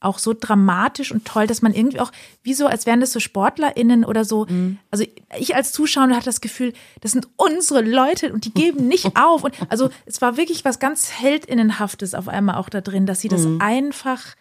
[0.00, 2.12] auch so dramatisch und toll, dass man irgendwie auch,
[2.44, 4.46] wie so, als wären das so SportlerInnen oder so.
[4.92, 5.04] Also
[5.36, 9.42] ich als Zuschauer hatte das Gefühl, das sind unsere Leute und die geben nicht auf.
[9.42, 13.28] Und also es war wirklich was ganz Heldinnenhaftes auf einmal auch da drin, dass sie
[13.28, 14.36] das einfach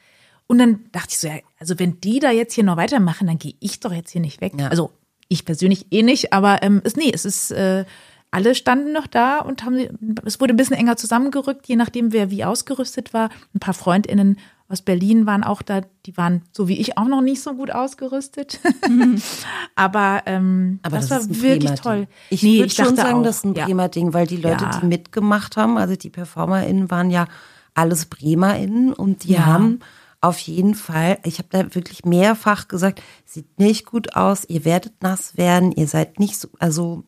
[0.47, 3.37] und dann dachte ich so, ja, also wenn die da jetzt hier noch weitermachen, dann
[3.37, 4.53] gehe ich doch jetzt hier nicht weg.
[4.57, 4.69] Ja.
[4.69, 4.91] Also
[5.27, 7.85] ich persönlich eh nicht, aber ähm, es, nee, es ist, äh,
[8.31, 9.77] alle standen noch da und haben,
[10.25, 13.29] es wurde ein bisschen enger zusammengerückt, je nachdem, wer wie ausgerüstet war.
[13.55, 14.37] Ein paar FreundInnen
[14.69, 17.71] aus Berlin waren auch da, die waren so wie ich auch noch nicht so gut
[17.71, 18.59] ausgerüstet.
[19.75, 22.07] aber, ähm, Aber das, das, war ist wirklich toll.
[22.29, 23.65] Ich Nee, würde schon sagen, auch, das ist ein ja.
[23.65, 24.79] Bremer Ding, weil die Leute, Ja.
[24.79, 27.27] die mitgemacht haben, also die PerformerInnen waren ja
[27.73, 29.45] alles BremerInnen und die Ja.
[29.45, 29.79] haben
[30.21, 35.01] auf jeden Fall, ich habe da wirklich mehrfach gesagt, sieht nicht gut aus, ihr werdet
[35.01, 37.03] nass werden, ihr seid nicht so, also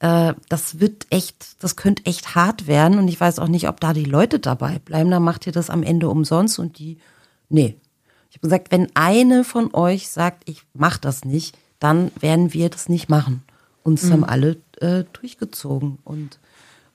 [0.00, 3.80] äh, das wird echt, das könnte echt hart werden und ich weiß auch nicht, ob
[3.80, 6.98] da die Leute dabei bleiben, dann macht ihr das am Ende umsonst und die,
[7.48, 7.76] nee.
[8.30, 12.68] Ich habe gesagt, wenn eine von euch sagt, ich mach das nicht, dann werden wir
[12.68, 13.44] das nicht machen.
[13.84, 16.40] Und es haben alle äh, durchgezogen und,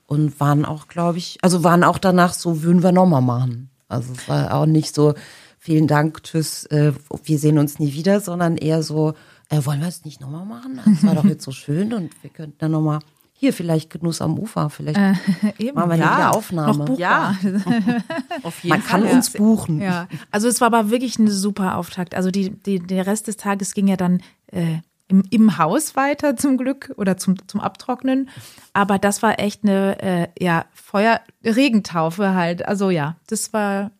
[0.06, 3.70] und waren auch, glaube ich, also waren auch danach so, würden wir nochmal machen.
[3.88, 5.14] Also es war auch nicht so,
[5.60, 6.92] vielen Dank, tschüss, äh,
[7.24, 9.14] wir sehen uns nie wieder, sondern eher so,
[9.50, 10.80] äh, wollen wir es nicht nochmal machen?
[10.84, 13.00] Das war doch jetzt so schön und wir könnten dann nochmal,
[13.34, 14.98] hier vielleicht Genuss am Ufer, vielleicht
[15.58, 15.74] Eben.
[15.74, 16.84] machen wir ja, eine noch Aufnahme.
[16.84, 16.98] buchbar.
[16.98, 17.36] Ja.
[18.42, 19.14] Auf jeden Man kann Fall.
[19.14, 19.80] uns buchen.
[19.80, 22.14] Ja, also es war aber wirklich ein super Auftakt.
[22.14, 26.36] Also die, die, der Rest des Tages ging ja dann äh, im, im Haus weiter
[26.36, 28.28] zum Glück oder zum, zum Abtrocknen.
[28.74, 32.66] Aber das war echt eine äh, ja, Feuer-Regentaufe halt.
[32.66, 33.90] Also ja, das war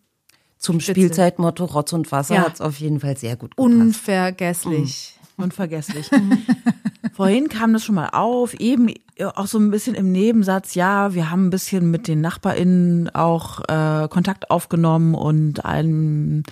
[0.60, 1.00] Zum Spitze.
[1.00, 2.42] Spielzeitmotto Rotz und Wasser Ja.
[2.42, 3.74] hat es auf jeden Fall sehr gut gepasst.
[3.74, 5.14] unvergesslich.
[5.36, 6.08] Unvergesslich.
[7.14, 11.14] Vorhin kam das schon mal auf, eben äh, auch so ein bisschen im Nebensatz, ja,
[11.14, 16.42] wir haben ein bisschen mit den NachbarInnen auch äh, Kontakt aufgenommen und allen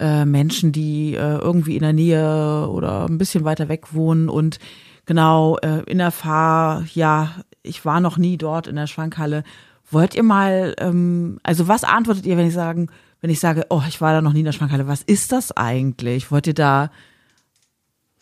[0.00, 4.58] äh, Menschen, die äh, irgendwie in der Nähe oder ein bisschen weiter weg wohnen und
[5.06, 7.30] genau äh, in der Fahr, ja,
[7.62, 9.44] ich war noch nie dort in der Schwankhalle.
[9.90, 12.88] Wollt ihr mal, ähm, also was antwortet ihr, wenn ich sagen,
[13.20, 15.52] wenn ich sage, oh, ich war da noch nie in der Schwankhalle, was ist das
[15.52, 16.30] eigentlich?
[16.30, 16.90] Wollt ihr da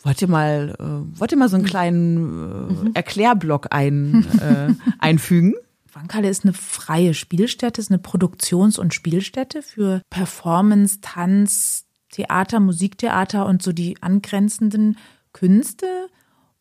[0.04, 5.54] Wollt ihr mal, äh, wollt ihr mal so einen kleinen äh, Erklärblock ein, äh, einfügen?
[5.94, 13.46] Wankhalle ist eine freie Spielstätte, ist eine Produktions- und Spielstätte für Performance, Tanz, Theater, Musiktheater
[13.46, 14.98] und so die angrenzenden
[15.32, 16.08] Künste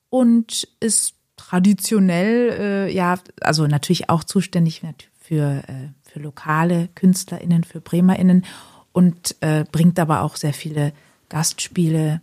[0.09, 4.81] und ist traditionell, äh, ja, also natürlich auch zuständig
[5.19, 8.45] für, äh, für lokale KünstlerInnen, für BremerInnen
[8.91, 10.93] und äh, bringt aber auch sehr viele
[11.29, 12.21] Gastspiele,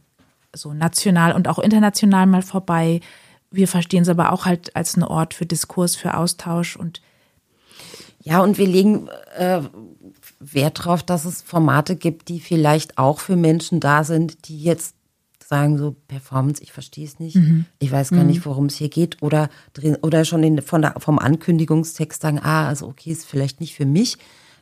[0.54, 3.00] so national und auch international mal vorbei.
[3.50, 7.02] Wir verstehen es aber auch halt als einen Ort für Diskurs, für Austausch und
[8.22, 9.62] Ja, und wir legen äh,
[10.38, 14.94] Wert darauf, dass es Formate gibt, die vielleicht auch für Menschen da sind, die jetzt
[15.50, 17.36] sagen so Performance, ich verstehe es nicht,
[17.80, 19.50] ich weiß gar nicht, worum es hier geht oder
[20.00, 23.84] oder schon in, von der, vom Ankündigungstext sagen, ah, also okay, ist vielleicht nicht für
[23.84, 24.16] mich.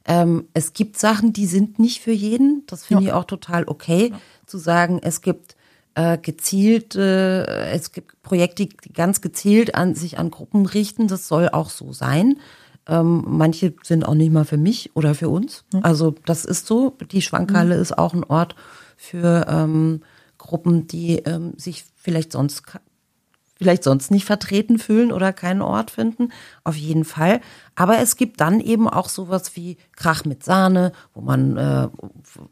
[0.06, 2.62] Ähm, es gibt Sachen, die sind nicht für jeden.
[2.66, 4.14] Das finde ich auch total okay,
[4.46, 5.56] zu sagen, es gibt
[5.94, 11.06] äh, gezielt, äh, es gibt Projekte, die ganz gezielt an sich an Gruppen richten.
[11.06, 12.38] Das soll auch so sein.
[12.86, 15.64] Ähm, manche sind auch nicht mal für mich oder für uns.
[15.82, 16.96] Also das ist so.
[17.12, 18.54] Die Schwankhalle ist auch ein Ort
[18.96, 20.00] für ähm,
[20.48, 22.62] Gruppen, die ähm, sich vielleicht sonst
[23.58, 26.30] vielleicht sonst nicht vertreten fühlen oder keinen Ort finden.
[26.64, 27.40] Auf jeden Fall.
[27.78, 31.88] Aber es gibt dann eben auch sowas wie Krach mit Sahne, wo man äh, äh,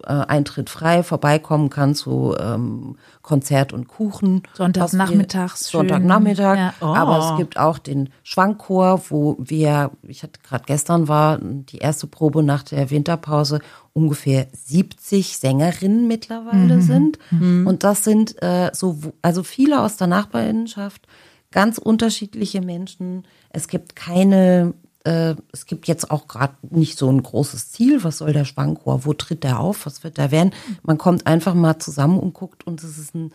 [0.07, 4.45] Eintritt frei vorbeikommen kann zu ähm, Konzert und Kuchen.
[4.55, 5.69] Sonntagnachmittags.
[5.69, 6.57] Sonntagnachmittag.
[6.57, 6.75] Ja.
[6.81, 6.85] Oh.
[6.85, 12.07] Aber es gibt auch den Schwankchor, wo wir, ich hatte gerade gestern war die erste
[12.07, 13.59] Probe nach der Winterpause,
[13.95, 17.19] ungefähr 70 Sängerinnen mittlerweile sind.
[17.67, 21.09] Und das sind äh, so, also viele aus der Nachbarinnenschaft,
[21.51, 23.25] ganz unterschiedliche Menschen.
[23.51, 24.75] Es gibt keine,
[25.07, 28.03] äh, es gibt jetzt auch gerade nicht so ein großes Ziel.
[28.03, 29.05] Was soll der Schwankchor?
[29.05, 29.87] Wo tritt der auf?
[29.87, 30.53] Was wird der werden?
[30.83, 33.33] Man kommt einfach mal zusammen und guckt und es ist ein,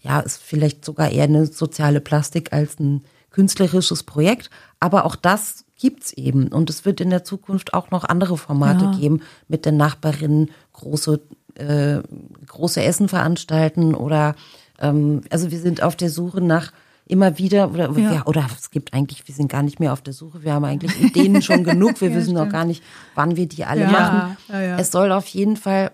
[0.00, 4.50] ja, ist vielleicht sogar eher eine soziale Plastik als ein künstlerisches Projekt.
[4.80, 6.48] Aber auch das gibt's eben.
[6.48, 11.20] Und es wird in der Zukunft auch noch andere Formate geben, mit den Nachbarinnen große,
[11.54, 12.00] äh,
[12.46, 14.36] große Essen veranstalten oder
[14.78, 16.72] ähm, also wir sind auf der Suche nach
[17.06, 18.22] immer wieder oder, ja.
[18.26, 20.98] oder es gibt eigentlich, wir sind gar nicht mehr auf der Suche, wir haben eigentlich
[21.00, 22.82] Ideen schon genug, wir wissen noch gar nicht,
[23.14, 24.36] wann wir die alle Ja, machen.
[24.48, 24.78] ja, ja.
[24.78, 25.90] Es soll auf jeden Fall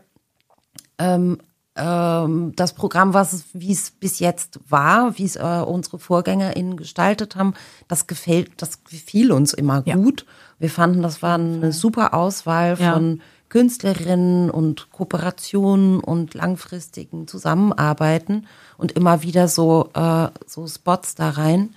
[0.98, 1.38] ähm,
[1.76, 7.36] ähm, das Programm, was wie es bis jetzt war, wie es äh, unsere VorgängerInnen gestaltet
[7.36, 7.54] haben,
[7.88, 9.96] das gefällt, das gefiel uns immer Ja.
[9.96, 10.26] gut.
[10.58, 12.92] Wir fanden, das war eine super Auswahl Ja.
[12.94, 13.20] von
[13.50, 18.46] Künstlerinnen und Kooperationen und langfristigen Zusammenarbeiten
[18.78, 21.74] und immer wieder so, äh, so Spots da rein.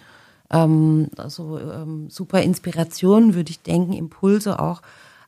[0.49, 4.81] Ähm, also ähm, super Inspirationen, würde ich denken, Impulse auch.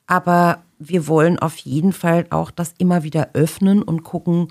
[0.08, 4.49] Aber wir wollen auf jeden Fall auch das immer wieder öffnen und gucken,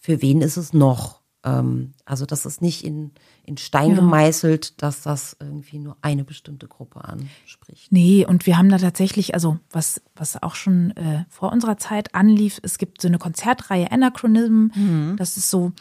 [0.00, 1.20] für wen ist es noch.
[1.44, 3.10] Ähm, also das ist nicht in,
[3.44, 7.92] in Stein gemeißelt, dass das irgendwie nur eine bestimmte Gruppe anspricht.
[7.92, 12.14] Nee, und wir haben da tatsächlich, also was, was auch schon äh, vor unserer Zeit
[12.14, 15.72] anlief, es gibt so eine Konzertreihe Anachronism, das ist so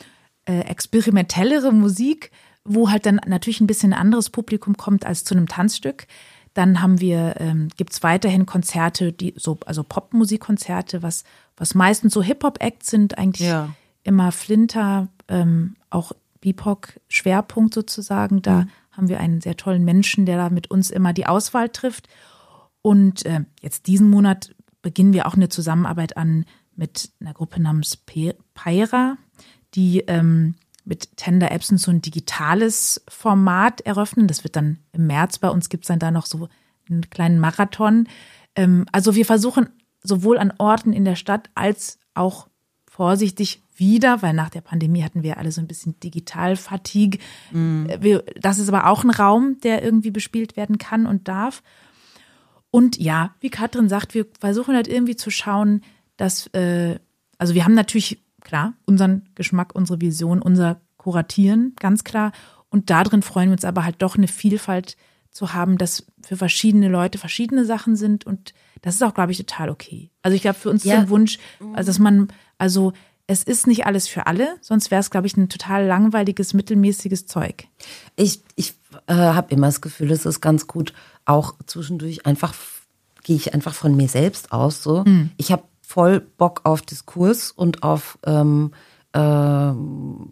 [0.46, 2.32] äh, experimentellere Musik,
[2.66, 6.08] wo halt dann natürlich ein bisschen anderes Publikum kommt als zu einem Tanzstück.
[6.54, 11.24] Dann haben wir, ähm, gibt's weiterhin Konzerte, die so, also Popmusikkonzerte, was,
[11.58, 13.70] was meistens so Hip-Hop-Acts sind, eigentlich Ja.
[14.04, 18.42] immer Flinter, ähm, auch BIPOC-Schwerpunkt sozusagen.
[18.42, 22.08] Da haben wir einen sehr tollen Menschen, der da mit uns immer die Auswahl trifft.
[22.82, 27.98] Und äh, jetzt diesen Monat beginnen wir auch eine Zusammenarbeit an mit einer Gruppe namens
[28.54, 29.18] Peira,
[29.74, 34.28] die ähm, mit Tender Epson so ein digitales Format eröffnen.
[34.28, 36.50] Das wird dann im März bei uns gibt's dann da noch so
[36.90, 38.08] einen kleinen Marathon.
[38.56, 39.70] Ähm, also wir versuchen
[40.04, 42.48] sowohl an Orten in der Stadt als auch
[42.86, 47.20] vorsichtig wieder, weil nach der Pandemie hatten wir alle so ein bisschen Digital-Fatigue.
[47.54, 51.64] Äh, das ist aber auch ein Raum, der irgendwie bespielt werden kann und darf.
[52.72, 55.82] Und ja, wie Katrin sagt, wir versuchen halt irgendwie zu schauen,
[56.18, 56.98] dass, äh,
[57.38, 62.32] also wir haben natürlich, klar, unseren Geschmack, unsere Vision, unser Kuratieren, ganz klar.
[62.70, 64.98] Und darin freuen wir uns aber halt doch eine Vielfalt
[65.30, 68.26] zu haben, dass für verschiedene Leute verschiedene Sachen sind.
[68.26, 70.10] Und das ist auch, glaube ich, total okay.
[70.22, 70.96] Also ich glaube, für uns Ja.
[70.96, 71.38] ist ein Wunsch,
[71.74, 72.94] also dass man, also
[73.28, 77.26] es ist nicht alles für alle, sonst wäre es, glaube ich, ein total langweiliges, mittelmäßiges
[77.26, 77.68] Zeug.
[78.16, 78.74] Ich, ich
[79.08, 80.94] äh, habe immer das Gefühl, es ist ganz gut,
[81.26, 82.54] auch zwischendurch einfach,
[83.24, 84.84] gehe ich einfach von mir selbst aus.
[84.84, 85.04] So.
[85.38, 88.72] Ich habe voll Bock auf Diskurs und auf ähm,
[89.14, 90.32] ähm,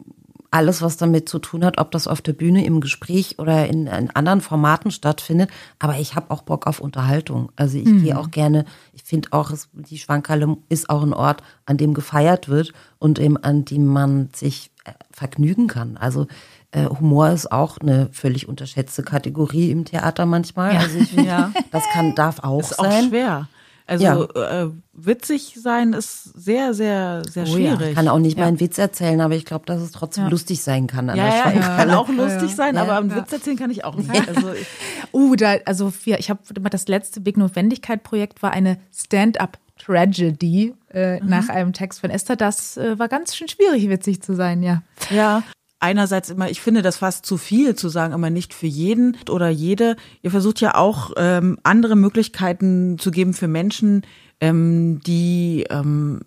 [0.52, 3.88] alles, was damit zu tun hat, ob das auf der Bühne, im Gespräch oder in,
[3.88, 5.50] in anderen Formaten stattfindet.
[5.80, 7.52] Aber ich habe auch Bock auf Unterhaltung.
[7.56, 11.42] Also ich gehe auch gerne, ich finde auch, es, die Schwankhalle ist auch ein Ort,
[11.66, 15.96] an dem gefeiert wird und eben an dem man sich äh, vergnügen kann.
[15.98, 16.28] Also
[16.72, 20.76] äh, Humor ist auch eine völlig unterschätzte Kategorie im Theater manchmal.
[20.76, 21.52] Also ich finde, Ja.
[21.72, 23.08] das kann, darf auch Ist auch sein.
[23.10, 23.48] schwer.
[23.92, 24.64] Also Ja.
[24.64, 27.90] äh, witzig sein ist sehr, sehr, sehr Oh ja, schwierig.
[27.90, 30.62] ich kann auch nicht mal einen Witz erzählen, aber ich glaube, dass es trotzdem lustig
[30.62, 32.84] sein kann an ja, der ja, ich kann auch lustig sein, Ja.
[32.84, 34.10] aber einen Witz erzählen kann ich auch nicht.
[34.30, 34.66] Also ich,
[35.14, 36.40] Uh, da, also wir, ich habe
[36.70, 42.36] das letzte Big Notwendigkeit-Projekt war eine Stand-up-Tragedy äh, nach einem Text von Esther.
[42.36, 44.84] Das äh, war ganz schön schwierig, witzig zu sein, ja.
[45.10, 45.44] Ja,
[45.82, 49.50] einerseits immer, ich finde das fast zu viel zu sagen, immer nicht für jeden oder
[49.50, 49.96] jede.
[50.22, 54.04] Ihr versucht ja auch ähm, andere Möglichkeiten zu geben für Menschen,
[54.40, 56.22] ähm, die ähm,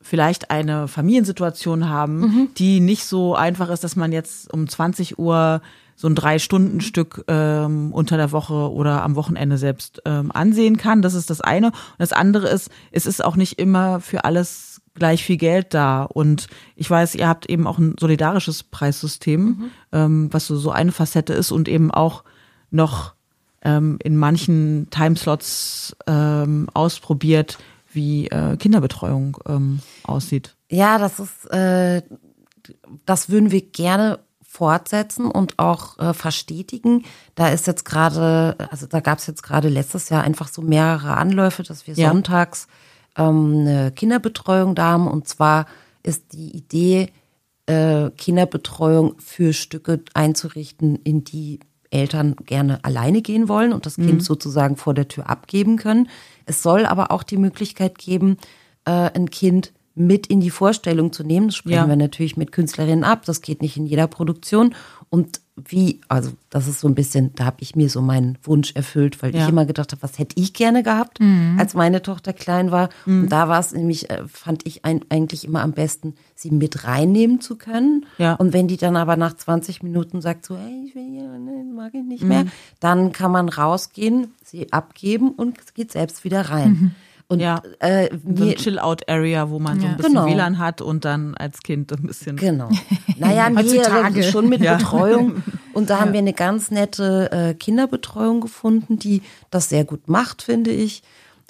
[0.00, 5.62] vielleicht eine Familiensituation haben, die nicht so einfach ist, dass man jetzt um 20 Uhr
[5.94, 11.02] so ein Drei-Stunden-Stück ähm, unter der Woche oder am Wochenende selbst ähm, ansehen kann.
[11.02, 11.68] Das ist das eine.
[11.68, 16.02] Und das andere ist, es ist auch nicht immer für alles gleich viel Geld da.
[16.04, 20.92] Und ich weiß, ihr habt eben auch ein solidarisches Preissystem, ähm, was so, so eine
[20.92, 22.24] Facette ist und eben auch
[22.70, 23.14] noch
[23.62, 27.58] ähm, in manchen Timeslots ähm, ausprobiert,
[27.92, 30.56] wie äh, Kinderbetreuung ähm, aussieht.
[30.70, 32.02] Ja, das ist, äh,
[33.06, 37.04] das würden wir gerne fortsetzen und auch äh, verstetigen.
[37.34, 41.16] Da ist jetzt gerade, also da gab es jetzt gerade letztes Jahr einfach so mehrere
[41.16, 42.10] Anläufe, dass wir Ja.
[42.10, 42.66] sonntags
[43.16, 45.08] ähm, eine Kinderbetreuung da haben.
[45.08, 45.66] Und zwar
[46.02, 47.10] ist die Idee,
[47.66, 51.60] äh, Kinderbetreuung für Stücke einzurichten, in die
[51.90, 56.08] Eltern gerne alleine gehen wollen und das Kind sozusagen vor der Tür abgeben können.
[56.46, 58.38] Es soll aber auch die Möglichkeit geben,
[58.86, 61.48] äh, ein Kind mit in die Vorstellung zu nehmen.
[61.48, 61.88] Das sprechen Ja.
[61.88, 63.24] wir natürlich mit Künstlerinnen ab.
[63.26, 64.74] Das geht nicht in jeder Produktion.
[65.10, 68.72] Und wie, also das ist so ein bisschen, da habe ich mir so meinen Wunsch
[68.74, 69.42] erfüllt, weil Ja.
[69.42, 71.18] ich immer gedacht habe, was hätte ich gerne gehabt,
[71.58, 72.88] als meine Tochter klein war.
[73.04, 76.84] Und da war es nämlich, äh, fand ich ein, eigentlich immer am besten, sie mit
[76.84, 78.06] reinnehmen zu können.
[78.16, 78.32] Ja.
[78.36, 81.64] Und wenn die dann aber nach 20 Minuten sagt so, hey, ich will hier, ne,
[81.74, 82.46] mag ich nicht mehr,
[82.80, 86.94] dann kann man rausgehen, sie abgeben und es geht selbst wieder rein.
[87.28, 87.62] Und Ja.
[87.78, 89.96] äh, So eine Chill-Out-Area, wo man so ein Ja.
[89.96, 90.26] bisschen Genau.
[90.26, 92.36] WLAN hat und dann als Kind ein bisschen.
[92.36, 92.68] Genau.
[93.18, 94.76] Naja, also schon mit Ja.
[94.76, 95.42] Betreuung.
[95.74, 100.42] Und da haben wir eine ganz nette äh, Kinderbetreuung gefunden, die das sehr gut macht,
[100.42, 101.02] finde ich.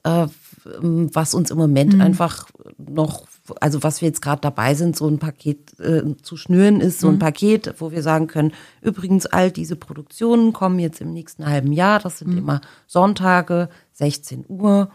[0.04, 0.26] Äh,
[0.64, 2.46] was uns im Moment einfach
[2.78, 3.24] noch,
[3.60, 7.08] also was wir jetzt gerade dabei sind, so ein Paket äh, zu schnüren, ist so
[7.08, 11.72] ein Paket, wo wir sagen können, übrigens, all diese Produktionen kommen jetzt im nächsten halben
[11.72, 11.98] Jahr.
[11.98, 14.90] Das sind immer Sonntage, 16 Uhr.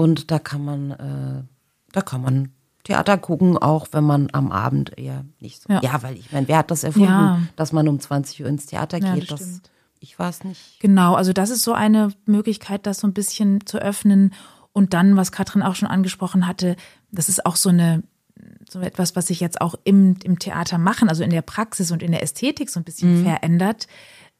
[0.00, 1.42] Und da kann man, äh,
[1.92, 2.50] da kann man
[2.84, 5.72] Theater gucken, auch wenn man am Abend eher nicht so.
[5.72, 6.02] Ja, Ja.
[6.02, 7.42] weil ich meine, wer hat das erfunden, Ja.
[7.56, 9.30] dass man um 20 Uhr ins Theater Ja, geht?
[9.30, 9.70] das das stimmt.
[10.00, 10.80] ich es nicht.
[10.80, 14.32] Genau, also das ist so eine Möglichkeit, das so ein bisschen zu öffnen.
[14.72, 16.76] Und dann, was Katrin auch schon angesprochen hatte,
[17.12, 18.02] das ist auch so eine
[18.70, 22.02] so etwas, was sich jetzt auch im, im Theater machen, also in der Praxis und
[22.02, 23.86] in der Ästhetik so ein bisschen verändert,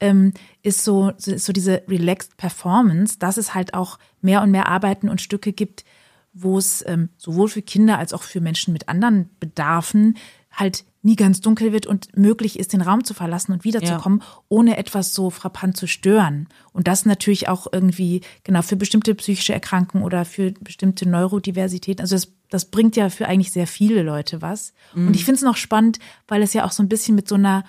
[0.01, 0.33] ähm,
[0.63, 4.69] ist so, so- ist so diese relaxed Performance, dass es halt auch mehr und mehr
[4.69, 5.85] Arbeiten und Stücke gibt,
[6.33, 10.17] wo es ähm, sowohl für Kinder als auch für Menschen mit anderen Bedarfen
[10.53, 14.77] halt nie ganz dunkel wird und möglich ist, den Raum zu verlassen und wiederzukommen, ohne
[14.77, 16.47] etwas so frappant zu stören.
[16.73, 22.01] Und das natürlich auch irgendwie, genau, für bestimmte psychische Erkrankungen oder für bestimmte Neurodiversität.
[22.01, 24.73] Also das, das bringt ja für eigentlich sehr viele Leute was.
[24.95, 25.99] Und ich finde es noch spannend,
[26.29, 27.65] weil es ja auch so ein bisschen mit so einer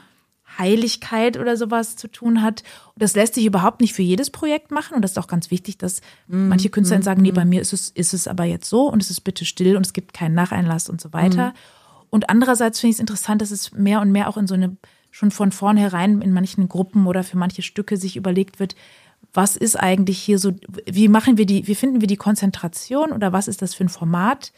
[0.61, 2.63] Heiligkeit oder sowas zu tun hat.
[2.93, 4.95] Und das lässt sich überhaupt nicht für jedes Projekt machen.
[4.95, 7.89] Und das ist auch ganz wichtig, dass manche Künstler sagen, nee, bei mir ist es,
[7.89, 10.89] ist es aber jetzt so und es ist bitte still und es gibt keinen Nacheinlass
[10.89, 11.53] und so weiter.
[12.09, 14.77] Und andererseits finde ich es interessant, dass es mehr und mehr auch in so eine,
[15.09, 18.75] schon von vornherein in manchen Gruppen oder für manche Stücke sich überlegt wird,
[19.33, 20.51] was ist eigentlich hier so,
[20.85, 23.89] wie machen wir die, wie finden wir die Konzentration oder was ist das für ein
[23.89, 24.51] Format?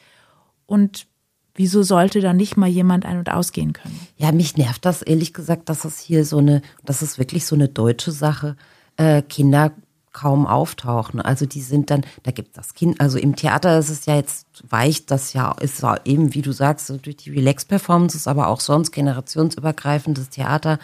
[0.65, 1.07] Und
[1.55, 3.99] wieso sollte da nicht mal jemand ein- und ausgehen können?
[4.17, 7.55] Ja, mich nervt das ehrlich gesagt, dass es hier so eine, das ist wirklich so
[7.55, 8.55] eine deutsche Sache,
[8.97, 9.71] äh, Kinder
[10.13, 11.19] kaum auftauchen.
[11.19, 14.47] Also die sind dann, da gibt das Kind, also im Theater ist es ja jetzt,
[14.69, 18.61] weicht das ja, ist ja eben, wie du sagst, so durch die Relax-Performances, aber auch
[18.61, 20.79] sonst generationsübergreifendes Theater.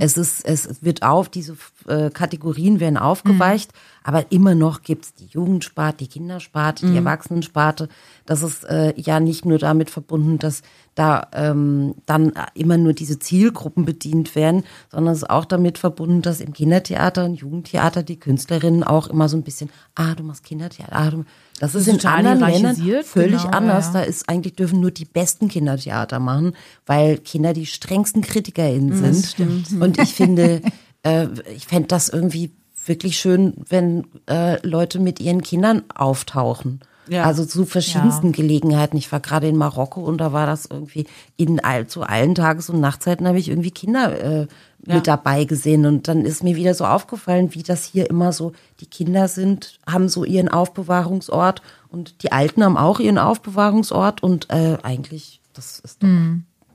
[0.00, 1.56] Es ist, es wird auf, diese
[1.86, 7.88] äh, Kategorien werden aufgeweicht, aber immer noch gibt's die Jugendsparte, die Kindersparte, die Erwachsenensparte.
[8.26, 10.62] Das ist äh, ja nicht nur damit verbunden, dass
[10.94, 16.20] da ähm, dann immer nur diese Zielgruppen bedient werden, sondern es ist auch damit verbunden,
[16.22, 20.44] dass im Kindertheater und Jugendtheater die Künstlerinnen auch immer so ein bisschen, ah, du machst
[20.44, 21.24] Kindertheater, ah, du,
[21.60, 23.86] das ist in anderen Ländern völlig genau, anders.
[23.86, 23.92] ja.
[23.92, 26.54] Da ist eigentlich dürfen nur die besten Kindertheater machen,
[26.86, 29.80] weil Kinder die strengsten KritikerInnen sind.
[29.80, 30.60] Und ich finde,
[31.04, 32.52] äh, ich fände das irgendwie
[32.84, 36.80] wirklich schön, wenn äh, Leute mit ihren Kindern auftauchen.
[37.08, 37.24] Ja.
[37.24, 38.96] Also zu verschiedensten Gelegenheiten.
[38.96, 42.70] Ich war gerade in Marokko und da war das irgendwie in all, zu allen Tages-
[42.70, 44.46] und Nachtzeiten habe ich irgendwie Kinder äh,
[44.86, 44.94] Ja.
[44.96, 45.84] mit dabei gesehen.
[45.86, 49.78] Und dann ist mir wieder so aufgefallen, wie das hier immer so, die Kinder sind,
[49.86, 55.80] haben so ihren Aufbewahrungsort und die Alten haben auch ihren Aufbewahrungsort und äh, eigentlich, das
[55.80, 56.08] ist doch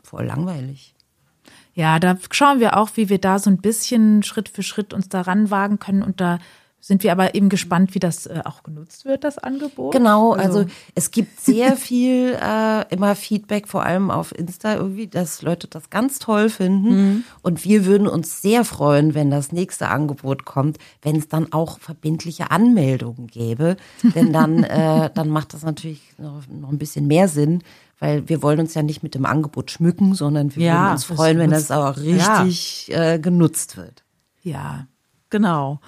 [0.03, 0.93] voll langweilig.
[1.73, 5.09] Ja, da schauen wir auch, wie wir da so ein bisschen Schritt für Schritt uns
[5.09, 6.39] daran wagen können und da
[6.79, 9.93] sind wir aber eben gespannt, wie das äh, auch genutzt wird, das Angebot.
[9.93, 15.07] Genau, also, also es gibt sehr viel äh, immer Feedback, vor allem auf Insta irgendwie,
[15.07, 16.89] dass Leute das ganz toll finden.
[16.89, 17.23] Mhm.
[17.41, 21.79] Und wir würden uns sehr freuen, wenn das nächste Angebot kommt, wenn es dann auch
[21.79, 23.75] verbindliche Anmeldungen gäbe.
[24.15, 27.63] Denn dann, äh, dann macht das natürlich noch, noch ein bisschen mehr Sinn,
[27.99, 31.03] weil wir wollen uns ja nicht mit dem Angebot schmücken, sondern wir ja, würden uns
[31.05, 33.13] freuen, wenn das auch richtig ja.
[33.13, 34.03] äh, genutzt wird.
[34.43, 34.87] Ja,
[35.29, 35.79] genau.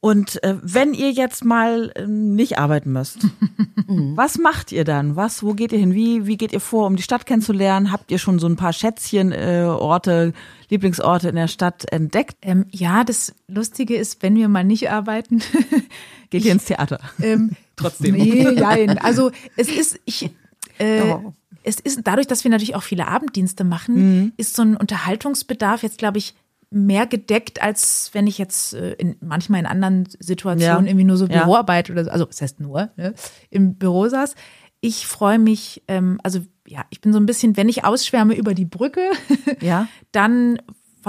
[0.00, 3.26] Und äh, wenn ihr jetzt mal äh, nicht arbeiten müsst,
[3.88, 5.16] was macht ihr dann?
[5.16, 5.92] Was, wo geht ihr hin?
[5.92, 7.90] Wie, wie geht ihr vor, um die Stadt kennenzulernen?
[7.90, 10.34] Habt ihr schon so ein paar Schätzchen, äh, Orte,
[10.70, 12.36] Lieblingsorte in der Stadt entdeckt?
[12.42, 15.42] Ähm, ja, das Lustige ist, wenn wir mal nicht arbeiten,
[16.30, 17.00] geht ihr ins Theater.
[17.20, 18.14] Ähm, Trotzdem.
[18.14, 18.98] Nee, nein.
[18.98, 20.30] Also es ist, ich,
[20.78, 21.34] äh, oh.
[21.64, 24.32] es ist dadurch, dass wir natürlich auch viele Abenddienste machen, mhm.
[24.36, 26.34] ist so ein Unterhaltungsbedarf jetzt, glaube ich,
[26.70, 30.90] mehr gedeckt, als wenn ich jetzt äh, in, manchmal in anderen Situationen ja.
[30.90, 31.94] irgendwie nur so Büroarbeit ja.
[31.94, 33.14] oder so, also das heißt nur, ne,
[33.50, 34.34] im Büro saß.
[34.80, 38.54] Ich freue mich, ähm, also ja, ich bin so ein bisschen, wenn ich ausschwärme über
[38.54, 39.10] die Brücke,
[39.60, 39.88] ja.
[40.12, 40.60] dann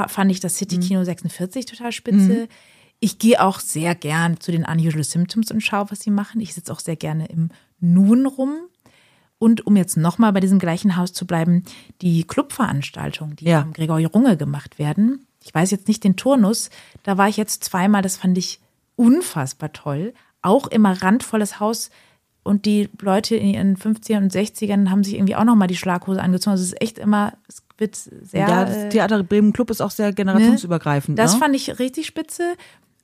[0.08, 1.06] fand ich das City Kino mhm.
[1.06, 2.18] 46 total spitze.
[2.18, 2.48] Mhm.
[3.02, 6.42] Ich gehe auch sehr gern zu den Unusual Symptoms und schaue, was sie machen.
[6.42, 7.50] Ich sitze auch sehr gerne im
[7.80, 8.56] Nun rum.
[9.38, 11.64] Und um jetzt nochmal bei diesem gleichen Haus zu bleiben,
[12.02, 13.62] die Clubveranstaltungen, die ja.
[13.62, 16.70] vom Gregor Runge gemacht werden, ich weiß jetzt nicht den Turnus,
[17.04, 18.60] da war ich jetzt zweimal, das fand ich
[18.96, 20.14] unfassbar toll.
[20.42, 21.90] Auch immer randvolles Haus
[22.44, 26.22] und die Leute in ihren 50ern und 60ern haben sich irgendwie auch nochmal die Schlaghose
[26.22, 26.52] angezogen.
[26.52, 28.48] Also es ist echt immer, es wird sehr.
[28.48, 31.18] Ja, das äh, Theater Bremen Club ist auch sehr generationsübergreifend.
[31.18, 31.24] Ne?
[31.24, 31.40] Das ne?
[31.40, 32.56] fand ich richtig spitze.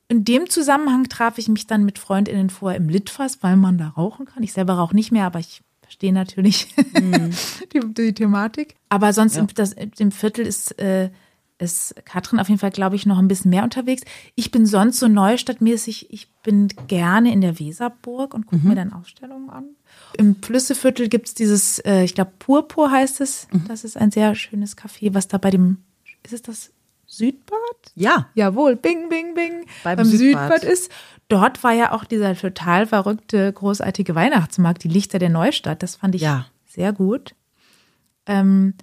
[0.07, 3.89] In dem Zusammenhang traf ich mich dann mit FreundInnen vor im Litfass, weil man da
[3.89, 4.43] rauchen kann.
[4.43, 7.29] Ich selber rauche nicht mehr, aber ich verstehe natürlich mm.
[7.73, 8.75] die, die, Thematik.
[8.89, 9.41] Aber sonst ja.
[9.41, 11.09] im, das, im Viertel ist äh,
[11.57, 14.03] ist Katrin auf jeden Fall, glaube ich, noch ein bisschen mehr unterwegs.
[14.35, 18.69] Ich bin sonst so neustadtmäßig, ich bin gerne in der Weserburg und gucke mhm.
[18.69, 19.69] mir dann Ausstellungen an.
[20.17, 23.47] Im Flüsseviertel gibt es dieses, äh, ich glaube, Purpur heißt es.
[23.51, 23.65] Mhm.
[23.67, 25.77] Das ist ein sehr schönes Café, was da bei dem,
[26.23, 26.71] ist es das
[27.07, 27.59] Südbad?
[27.95, 28.29] Ja.
[28.33, 29.65] Jawohl, bing, bing, bing.
[29.83, 30.61] Beim, beim Südbad.
[30.61, 30.91] Südbad ist.
[31.27, 35.81] Dort war ja auch dieser total verrückte, großartige Weihnachtsmarkt, die Lichter der Neustadt.
[35.81, 36.47] Das fand ich ja.
[36.67, 37.33] sehr gut.
[38.25, 38.73] Ähm,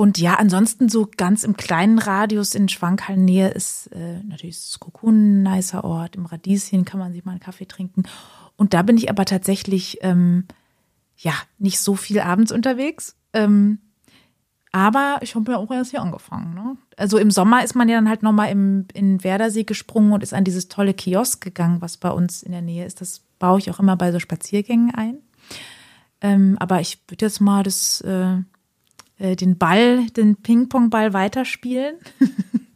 [0.00, 5.42] und ja, ansonsten so ganz im kleinen Radius in Schwankhallen-Nähe ist äh, natürlich Kokun ein
[5.42, 6.16] nicer Ort.
[6.16, 8.04] Im Radieschen kann man sich mal einen Kaffee trinken.
[8.56, 10.46] Und da bin ich aber tatsächlich, ähm,
[11.18, 13.14] ja, nicht so viel abends unterwegs.
[13.34, 13.78] Ähm,
[14.72, 16.54] aber ich habe ja auch erst hier angefangen.
[16.54, 16.78] Ne?
[16.96, 20.32] Also im Sommer ist man ja dann halt nochmal im, in Werdersee gesprungen und ist
[20.32, 23.02] an dieses tolle Kiosk gegangen, was bei uns in der Nähe ist.
[23.02, 25.18] Das baue ich auch immer bei so Spaziergängen ein.
[26.22, 28.38] Ähm, aber ich würde jetzt mal das äh,
[29.20, 31.94] äh, den Ball, den Ping-Pong-Ball weiterspielen?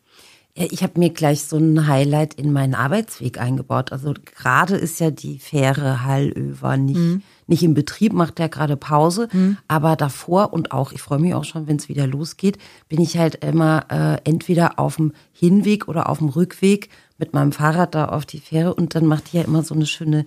[0.57, 3.91] Ja, ich habe mir gleich so ein Highlight in meinen Arbeitsweg eingebaut.
[3.91, 7.23] Also gerade ist ja die Fähre Hallöver nicht, mhm.
[7.49, 9.29] nicht im Betrieb, macht ja gerade Pause.
[9.33, 9.57] Mhm.
[9.67, 13.19] Aber davor und auch, ich freue mich auch schon, wenn es wieder losgeht, bin ich
[13.19, 16.89] halt immer äh, entweder auf dem Hinweg oder auf dem Rückweg
[17.19, 19.87] mit meinem Fahrrad da auf die Fähre und dann macht die ja immer so eine
[19.87, 20.25] schöne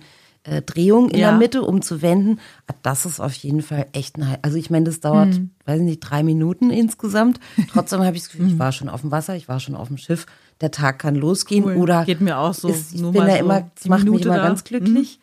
[0.48, 1.30] äh, Drehung in ja.
[1.30, 2.40] der Mitte, um zu wenden.
[2.66, 5.50] Ah, das ist auf jeden Fall echt ein Also ich meine, das dauert, mhm.
[5.64, 7.40] weiß nicht, drei Minuten insgesamt.
[7.72, 8.58] Trotzdem habe ich das Gefühl, ich mhm.
[8.58, 10.26] war schon auf dem Wasser, ich war schon auf dem Schiff.
[10.60, 11.64] Der Tag kann losgehen.
[11.64, 11.76] Cool.
[11.76, 12.68] Oder geht mir auch so.
[12.68, 14.48] Ist, ich bin da so immer, das macht Minute mich immer da.
[14.48, 15.20] ganz glücklich.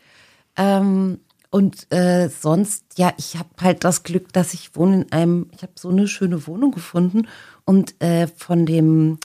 [0.58, 0.64] Mhm.
[0.64, 1.20] Ähm,
[1.50, 5.62] und äh, sonst, ja, ich habe halt das Glück, dass ich wohne in einem, ich
[5.62, 7.28] habe so eine schöne Wohnung gefunden
[7.64, 9.20] und äh, von dem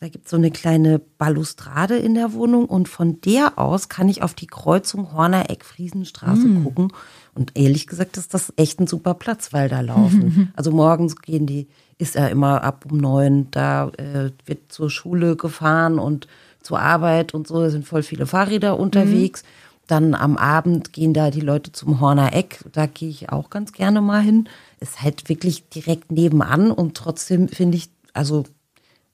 [0.00, 4.08] da gibt es so eine kleine Balustrade in der Wohnung und von der aus kann
[4.08, 6.64] ich auf die Kreuzung Horner Eck Friesenstraße mm.
[6.64, 6.92] gucken.
[7.34, 10.52] Und ehrlich gesagt ist das echt ein super Platz, weil da laufen.
[10.56, 11.68] Also morgens gehen die,
[11.98, 16.28] ist ja immer ab um neun, da äh, wird zur Schule gefahren und
[16.60, 19.42] zur Arbeit und so, da sind voll viele Fahrräder unterwegs.
[19.42, 19.46] Mm.
[19.86, 23.72] Dann am Abend gehen da die Leute zum Horner Eck, da gehe ich auch ganz
[23.72, 24.48] gerne mal hin.
[24.80, 28.44] Ist halt wirklich direkt nebenan und trotzdem finde ich, also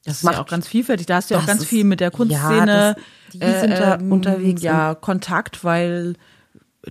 [0.05, 1.07] das ist macht ja auch ganz vielfältig.
[1.07, 2.67] Da hast du ja auch ganz ist, viel mit der Kunstszene.
[2.67, 2.97] Ja, das,
[3.33, 4.63] die äh, sind da ähm, unterwegs.
[4.63, 6.15] Ja, Kontakt, weil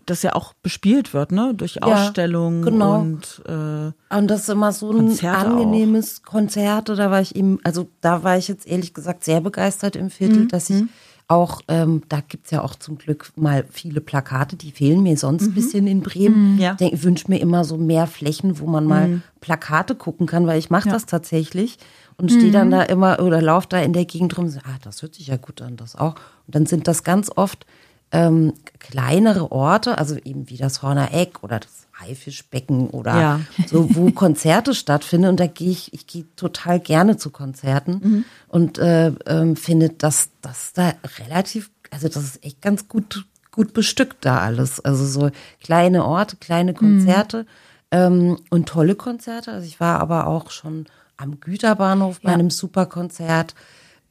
[0.05, 1.53] das ja auch bespielt wird, ne?
[1.55, 2.99] Durch ja, Ausstellungen genau.
[2.99, 6.29] und äh, und das ist immer so ein Konzerte angenehmes auch.
[6.29, 6.89] Konzert.
[6.89, 10.41] Da war ich eben, also da war ich jetzt ehrlich gesagt sehr begeistert im Viertel,
[10.41, 10.47] mhm.
[10.49, 10.89] dass ich mhm.
[11.27, 15.43] auch, ähm, da gibt's ja auch zum Glück mal viele Plakate, die fehlen mir sonst
[15.43, 15.47] mhm.
[15.49, 16.53] ein bisschen in Bremen.
[16.53, 16.77] Mhm, ja.
[16.79, 19.23] Ich wünsche mir immer so mehr Flächen, wo man mal mhm.
[19.41, 20.93] Plakate gucken kann, weil ich mache ja.
[20.93, 21.79] das tatsächlich
[22.19, 22.71] und stehe dann mhm.
[22.71, 25.27] da immer oder laufe da in der Gegend rum und so, ah, das hört sich
[25.27, 26.15] ja gut an, das auch.
[26.47, 27.65] Und dann sind das ganz oft
[28.11, 33.39] ähm, kleinere Orte, also eben wie das Horner Eck oder das Haifischbecken oder ja.
[33.67, 35.29] so, wo Konzerte stattfinden.
[35.29, 38.25] Und da gehe ich, ich gehe total gerne zu Konzerten mhm.
[38.47, 43.73] und äh, ähm, finde, dass das da relativ, also das ist echt ganz gut, gut
[43.73, 44.79] bestückt da alles.
[44.79, 45.29] Also so
[45.61, 47.45] kleine Orte, kleine Konzerte
[47.91, 49.51] ähm, und tolle Konzerte.
[49.51, 50.85] Also ich war aber auch schon
[51.19, 52.35] am Güterbahnhof bei Ja.
[52.35, 53.53] einem Superkonzert.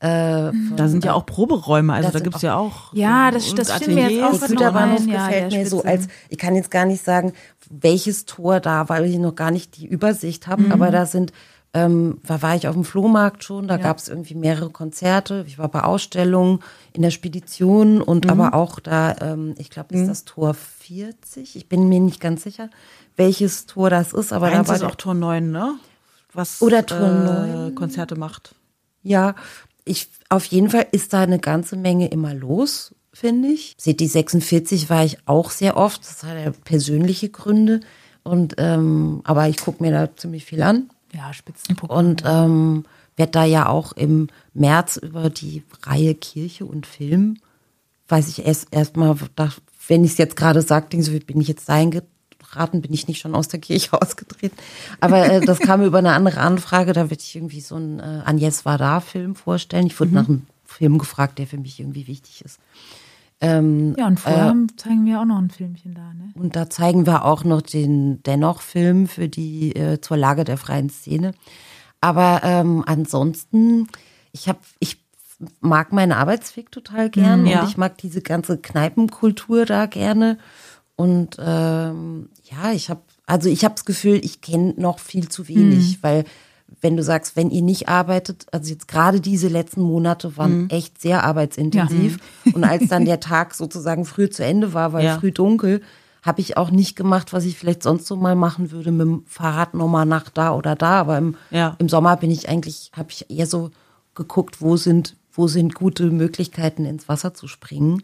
[0.00, 2.92] Äh, Da sind ja auch Proberäume, also da sind gibt's ja auch.
[2.94, 6.06] Ja, das- das finden wir jetzt auch Güterbahnhof ein, ja, gefällt der mir so als,
[6.28, 7.32] ich kann jetzt gar nicht sagen,
[7.68, 10.72] welches Tor da, weil ich noch gar nicht die Übersicht habe, Mhm.
[10.72, 11.32] aber da sind,
[11.74, 15.58] ähm, da war ich auf dem Flohmarkt schon, da gab es irgendwie mehrere Konzerte, ich
[15.58, 16.60] war bei Ausstellungen
[16.92, 18.30] in der Spedition und Mhm.
[18.30, 22.44] aber auch da, ähm, ich glaube, ist das Tor 40, ich bin mir nicht ganz
[22.44, 22.70] sicher,
[23.16, 25.74] welches Tor das ist, aber Eins da war ist auch Tor 9, ne?
[26.38, 27.74] Was Oder Tor äh, 9.
[27.74, 28.54] Konzerte macht.
[29.02, 29.34] Ja,
[29.84, 33.74] ich, auf jeden Fall ist da eine ganze Menge immer los, finde ich.
[33.80, 36.00] City 46 war ich auch sehr oft.
[36.02, 37.80] Das hat ja persönliche Gründe.
[38.22, 40.90] Und, ähm, aber ich gucke mir da ziemlich viel an.
[41.12, 41.98] Ja, Spitzenprogramm.
[41.98, 42.84] Und ähm,
[43.16, 47.38] werde da ja auch im März über die Reihe Kirche und Film,
[48.06, 49.16] weiß ich erst erstmal,
[49.88, 51.74] wenn ich es jetzt gerade sage, denke so, bin ich jetzt da
[52.48, 54.56] eingeraten, bin ich nicht schon aus der Kirche ausgetreten.
[55.00, 58.22] Aber äh, das kam über eine andere Anfrage, da würde ich irgendwie so einen äh,
[58.24, 59.86] Agnes Varda-Film vorstellen.
[59.86, 62.58] Ich wurde nach einem Film gefragt, der für mich irgendwie wichtig ist.
[63.40, 66.32] Ähm, ja, und vorher zeigen wir auch noch ein Filmchen da, ne?
[66.34, 70.90] und da zeigen wir auch noch den Dennoch-Film für die äh, zur Lage der freien
[70.90, 71.34] Szene.
[72.00, 73.86] Aber ähm, ansonsten,
[74.32, 74.98] ich habe, ich
[75.60, 77.60] mag meinen Arbeitsweg total gern ja.
[77.60, 80.38] und ich mag diese ganze Kneipenkultur da gerne.
[80.98, 85.46] Und ähm, ja, ich habe, also ich habe das Gefühl, ich kenne noch viel zu
[85.46, 86.24] wenig, weil
[86.80, 91.00] wenn du sagst, wenn ihr nicht arbeitet, also jetzt gerade diese letzten Monate waren echt
[91.00, 92.18] sehr arbeitsintensiv.
[92.52, 95.18] Und als dann der Tag sozusagen früh zu Ende war, weil Ja.
[95.20, 95.82] früh dunkel,
[96.24, 99.22] habe ich auch nicht gemacht, was ich vielleicht sonst so mal machen würde, mit dem
[99.26, 100.98] Fahrrad nochmal nach da oder da.
[101.00, 101.76] Aber im, Ja.
[101.78, 103.70] im Sommer bin ich eigentlich, habe ich eher so
[104.16, 108.02] geguckt, wo sind, wo sind gute Möglichkeiten ins Wasser zu springen.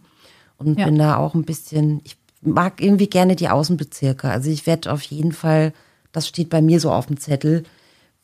[0.59, 0.84] Und Ja.
[0.86, 4.28] bin da auch ein bisschen, ich mag irgendwie gerne die Außenbezirke.
[4.30, 5.72] Also ich werde auf jeden Fall,
[6.12, 7.64] das steht bei mir so auf dem Zettel,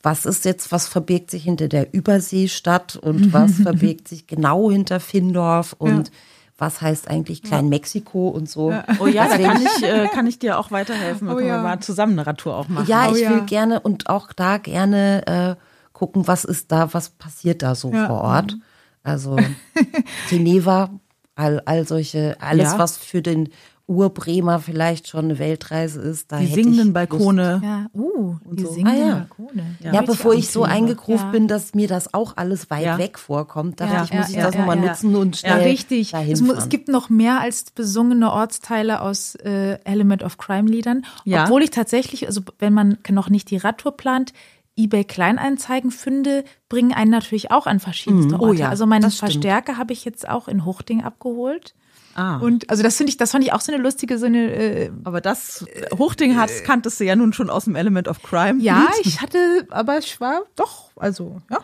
[0.03, 4.99] was ist jetzt, was verbirgt sich hinter der Überseestadt und was verbirgt sich genau hinter
[4.99, 6.11] Findorf und
[6.57, 8.71] was heißt eigentlich Klein Mexiko und so.
[8.99, 11.27] Oh ja, da Deswegen- kann ich, äh, kann ich dir auch weiterhelfen.
[11.27, 11.57] Da Oh können ja.
[11.57, 12.85] wir mal zusammen eine Radtour auch machen.
[12.87, 13.31] Ja, Oh ich ja.
[13.31, 15.61] will gerne und auch da gerne äh,
[15.91, 18.05] gucken, was ist da, was passiert da so Ja.
[18.07, 18.57] vor Ort.
[19.03, 19.37] Also
[20.29, 20.91] Geneva,
[21.35, 22.79] all, all solche, alles, Ja.
[22.79, 23.49] was für den
[23.91, 26.31] Urbremer vielleicht schon eine Weltreise ist.
[26.31, 27.61] Da Die hätte singenden ich Balkone.
[27.63, 28.71] Ja, uh, die so.
[28.71, 29.13] singen Ah, ja.
[29.15, 29.75] Balkone.
[29.81, 30.71] Ja, Will bevor ich so sehen.
[30.71, 31.31] eingekruft Ja.
[31.31, 32.97] bin, dass mir das auch alles weit Ja.
[32.97, 34.89] weg vorkommt, dachte Ja, ich, muss ja, ich ja, das ja, nochmal ja.
[34.89, 36.11] nutzen und Ja, schnell richtig.
[36.11, 41.05] dahin Es, es gibt noch mehr als besungene Ortsteile aus äh, Element of Crime Liedern.
[41.25, 41.43] Ja.
[41.43, 44.33] Obwohl ich tatsächlich, also wenn man noch nicht die Radtour plant,
[44.77, 48.45] eBay Kleinanzeigen finde, bringen einen natürlich auch an verschiedenste Orte.
[48.45, 49.11] Oh ja, also meinen.
[49.11, 51.75] Verstärker habe ich jetzt auch in Hochding abgeholt.
[52.15, 52.37] Ah.
[52.37, 54.91] Und also das finde ich, das fand ich auch so eine lustige, so eine äh,
[55.03, 55.65] Aber das
[55.97, 58.61] Hochding hat, kanntest du ja nun schon aus dem Element of Crime.
[58.61, 59.37] ja, ich hatte,
[59.69, 61.59] aber ich war doch, also ja.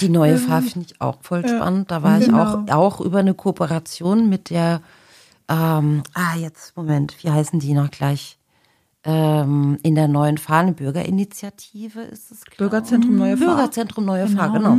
[0.00, 1.90] Die neue Fahr finde ich auch voll spannend.
[1.90, 2.64] Da war ich Genau.
[2.68, 4.80] auch, auch über eine Kooperation mit der,
[5.48, 8.36] ähm, ah, jetzt, Moment, wie heißen die noch gleich?
[9.02, 12.42] Ähm, in der neuen Fahr, eine Bürgerinitiative ist es.
[12.50, 12.56] ich.
[12.58, 13.46] Bürgerzentrum Neue Fahr.
[13.56, 14.76] Bürgerzentrum Neue Fahr, genau.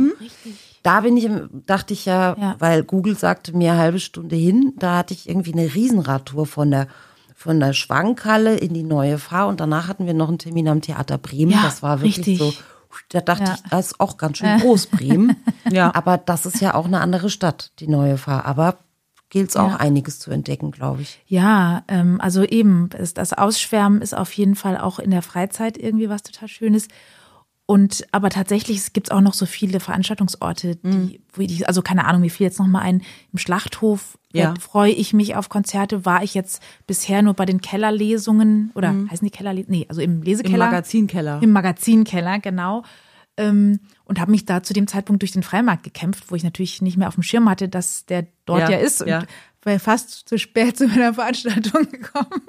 [0.82, 1.28] Da bin ich,
[1.66, 2.56] dachte ich ja, Ja.
[2.58, 6.88] weil Google sagte mir halbe Stunde hin, da hatte ich irgendwie eine Riesenradtour von der
[7.34, 10.80] von der Schwankhalle in die neue Fahr und danach hatten wir noch einen Termin am
[10.80, 11.50] Theater Bremen.
[11.50, 12.38] Ja, das war wirklich richtig.
[12.38, 12.52] so,
[13.08, 13.54] da dachte Ja.
[13.54, 15.34] ich, das ist auch ganz schön groß, Bremen.
[15.70, 15.92] Ja.
[15.94, 18.44] Aber das ist ja auch eine andere Stadt, die neue Fahr.
[18.46, 18.76] Aber
[19.28, 19.76] gilt es auch Ja.
[19.78, 21.20] einiges zu entdecken, glaube ich.
[21.26, 26.08] Ja, ähm, also eben, das Ausschwärmen ist auf jeden Fall auch in der Freizeit irgendwie
[26.08, 26.86] was total Schönes.
[27.72, 32.04] Und aber tatsächlich es gibt auch noch so viele Veranstaltungsorte, die, wo ich, also keine
[32.04, 33.00] Ahnung, wie viel jetzt noch mal ein
[33.32, 34.18] im Schlachthof.
[34.34, 34.52] Ja.
[34.60, 36.04] Freue ich mich auf Konzerte.
[36.04, 39.78] War ich jetzt bisher nur bei den Kellerlesungen oder heißen die Kellerlesungen?
[39.78, 40.66] Nee, also im Im Lesekeller.
[40.66, 41.42] Magazinkeller.
[41.42, 42.82] Im Magazinkeller, genau.
[43.38, 46.82] Ähm, und habe mich da zu dem Zeitpunkt durch den Freimarkt gekämpft, wo ich natürlich
[46.82, 49.00] nicht mehr auf dem Schirm hatte, dass der dort Ja, ja, ist.
[49.00, 49.22] Und ja.
[49.62, 52.42] war fast zu spät zu meiner Veranstaltung gekommen.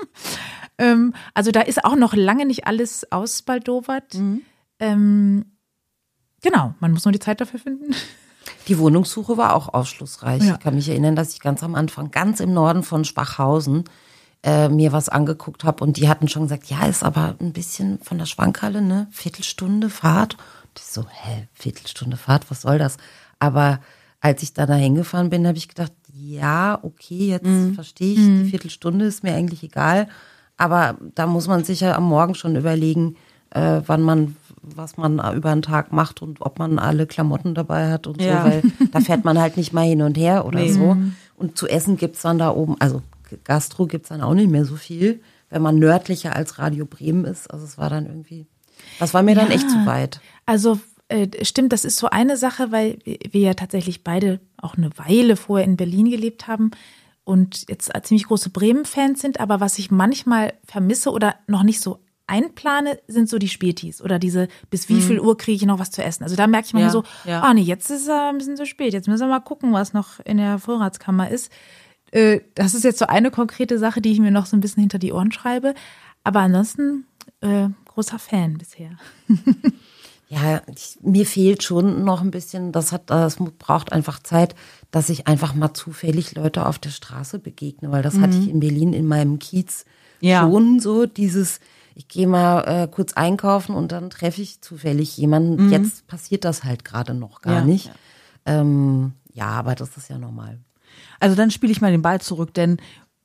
[0.78, 4.16] ähm, also da ist auch noch lange nicht alles ausbaldowert.
[4.16, 4.42] Mhm.
[4.84, 5.46] Ähm,
[6.42, 7.94] genau, man muss nur die Zeit dafür finden.
[8.68, 10.44] Die Wohnungssuche war auch aufschlussreich.
[10.44, 10.54] Ja.
[10.54, 13.84] Ich kann mich erinnern, dass ich ganz am Anfang, ganz im Norden von Schwachhausen,
[14.42, 18.00] äh, mir was angeguckt habe und die hatten schon gesagt, ja, ist aber ein bisschen
[18.00, 19.08] von der Schwankhalle, ne?
[19.12, 20.34] Viertelstunde Fahrt.
[20.36, 22.98] Und ich so, hä, Viertelstunde Fahrt, was soll das?
[23.40, 23.80] Aber
[24.22, 27.76] als ich da dahin gefahren bin, habe ich gedacht, ja, okay, jetzt Mhm.
[27.76, 30.08] verstehe ich, die Viertelstunde ist mir eigentlich egal.
[30.58, 33.16] Aber da muss man sich ja am Morgen schon überlegen,
[33.52, 37.92] äh, wann man, was man über den Tag macht und ob man alle Klamotten dabei
[37.92, 38.44] hat und Ja.
[38.44, 40.72] so, weil da fährt man halt nicht mal hin und her oder Nee.
[40.72, 40.98] so.
[41.36, 43.02] Und zu essen gibt's dann da oben, also
[43.44, 47.52] Gastro gibt's dann auch nicht mehr so viel, wenn man nördlicher als Radio Bremen ist.
[47.52, 48.46] Also es war dann irgendwie,
[49.00, 50.22] das war mir dann echt zu weit.
[50.46, 54.90] Also äh, stimmt, das ist so eine Sache, weil wir ja tatsächlich beide auch eine
[54.98, 56.72] Weile vorher in Berlin gelebt haben
[57.26, 59.40] und jetzt ziemlich große Bremen-Fans sind.
[59.40, 64.18] Aber was ich manchmal vermisse oder noch nicht so einplane, sind so die Spätis oder
[64.20, 66.24] diese, bis wie viel Uhr kriege ich noch was zu essen.
[66.24, 67.06] Also da merke ich manchmal Mhm.
[67.06, 67.42] Ja, so, ja.
[67.42, 68.94] ah nee, jetzt ist es ein bisschen zu spät.
[68.94, 71.52] Jetzt müssen wir mal gucken, was noch in der Vorratskammer ist.
[72.12, 74.82] Äh, Das ist jetzt so eine konkrete Sache, die ich mir noch so ein bisschen
[74.82, 75.74] hinter die Ohren schreibe.
[76.24, 77.06] Aber ansonsten
[77.42, 78.92] äh, großer Fan bisher.
[80.30, 84.56] Ja, ich, mir fehlt schon noch ein bisschen, das hat, das braucht einfach Zeit,
[84.90, 88.60] dass ich einfach mal zufällig Leute auf der Straße begegne, weil das hatte ich in
[88.60, 89.86] Berlin in meinem Kiez
[90.22, 90.42] Ja.
[90.42, 91.60] schon so, dieses,
[91.96, 95.72] ich gehe mal äh, kurz einkaufen und dann treffe ich zufällig jemanden.
[95.72, 97.88] Jetzt passiert das halt gerade noch gar Ja, nicht.
[97.88, 97.94] ja.
[98.46, 100.60] Ähm, ja, aber das ist ja normal.
[101.20, 102.78] Also dann spiele ich mal den Ball zurück, denn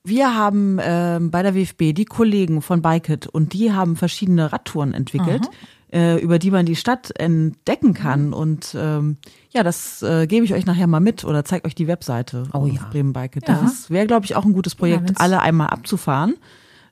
[0.03, 4.93] wir haben ähm, bei der WFB die Kollegen von Bikit und die haben verschiedene Radtouren
[4.93, 5.49] entwickelt,
[5.91, 8.33] äh, über die man die Stadt entdecken kann.
[8.33, 9.17] Und ähm,
[9.51, 12.59] ja, das äh, gebe ich euch nachher mal mit oder zeige euch die Webseite Oh
[12.59, 12.87] auf ja.
[12.89, 13.47] Bremen Bikit.
[13.47, 13.59] Ja.
[13.61, 16.35] Das wäre, glaube ich, auch ein gutes Projekt, wenn's- alle einmal abzufahren.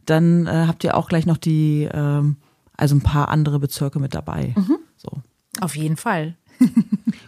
[0.08, 2.38] Dann äh, habt ihr auch gleich noch die, ähm,
[2.76, 4.56] also ein paar andere Bezirke mit dabei.
[4.96, 5.12] So.
[5.62, 6.36] Auf jeden Fall.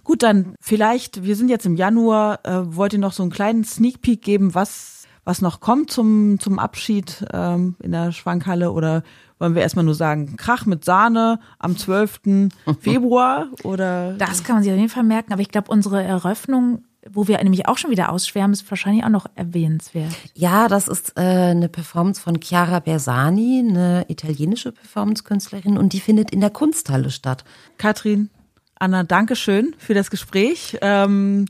[0.03, 3.63] Gut, dann vielleicht, wir sind jetzt im Januar, äh, wollt ihr noch so einen kleinen
[3.63, 9.03] Sneak Peek geben, was, was noch kommt zum, zum Abschied ähm, in der Schwankhalle oder
[9.37, 12.21] wollen wir erstmal nur sagen, Krach mit Sahne am 12.
[12.79, 15.31] Februar oder Das kann man sich auf jeden Fall merken.
[15.31, 19.09] Aber ich glaube, unsere Eröffnung, wo wir nämlich auch schon wieder ausschwärmen, ist wahrscheinlich auch
[19.09, 20.13] noch erwähnenswert.
[20.33, 26.31] Ja, das ist äh, eine Performance von Chiara Bersani, eine italienische Performance-Künstlerin und die findet
[26.31, 27.45] in der Kunsthalle statt.
[27.77, 28.29] Katrin,
[28.75, 30.77] Anna, Dankeschön für das Gespräch.
[30.81, 31.45] Ähm,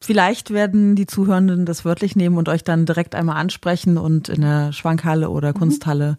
[0.00, 4.40] vielleicht werden die Zuhörenden das wörtlich nehmen und euch dann direkt einmal ansprechen und in
[4.40, 6.18] der Schwankhalle oder Kunsthalle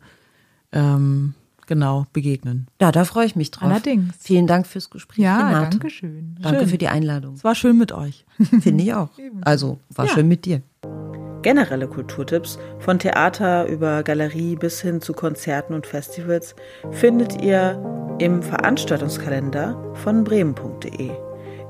[0.72, 1.34] ähm,
[1.70, 2.68] genau begegnen.
[2.82, 3.70] Ja, da freue ich mich drauf.
[3.70, 4.14] Allerdings.
[4.20, 5.20] Vielen Dank fürs Gespräch.
[5.26, 5.90] Renate.
[5.90, 6.36] schön.
[6.42, 6.68] Danke Schön.
[6.70, 7.36] für die Einladung.
[7.36, 8.26] Es war schön mit euch.
[8.60, 9.10] Finde ich auch.
[9.42, 10.12] Also, war Ja.
[10.12, 10.62] schön mit dir.
[11.42, 16.54] Generelle Kulturtipps von Theater über Galerie bis hin zu Konzerten und Festivals
[16.92, 17.82] findet ihr
[18.20, 21.12] im Veranstaltungskalender von bremen.de.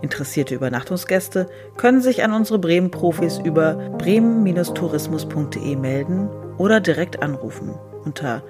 [0.01, 1.47] Interessierte Übernachtungsgäste
[1.77, 7.75] können sich an unsere Bremen-Profis über bremen-tourismus.de melden oder direkt anrufen
[8.05, 8.41] unter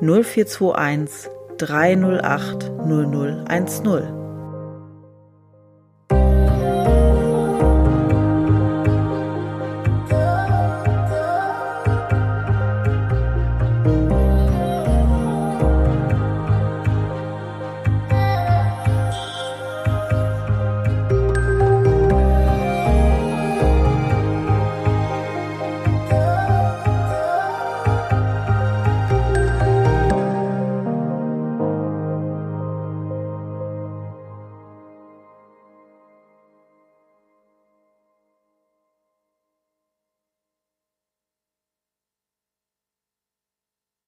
[0.00, 1.28] 0421
[1.58, 4.25] 308 0010.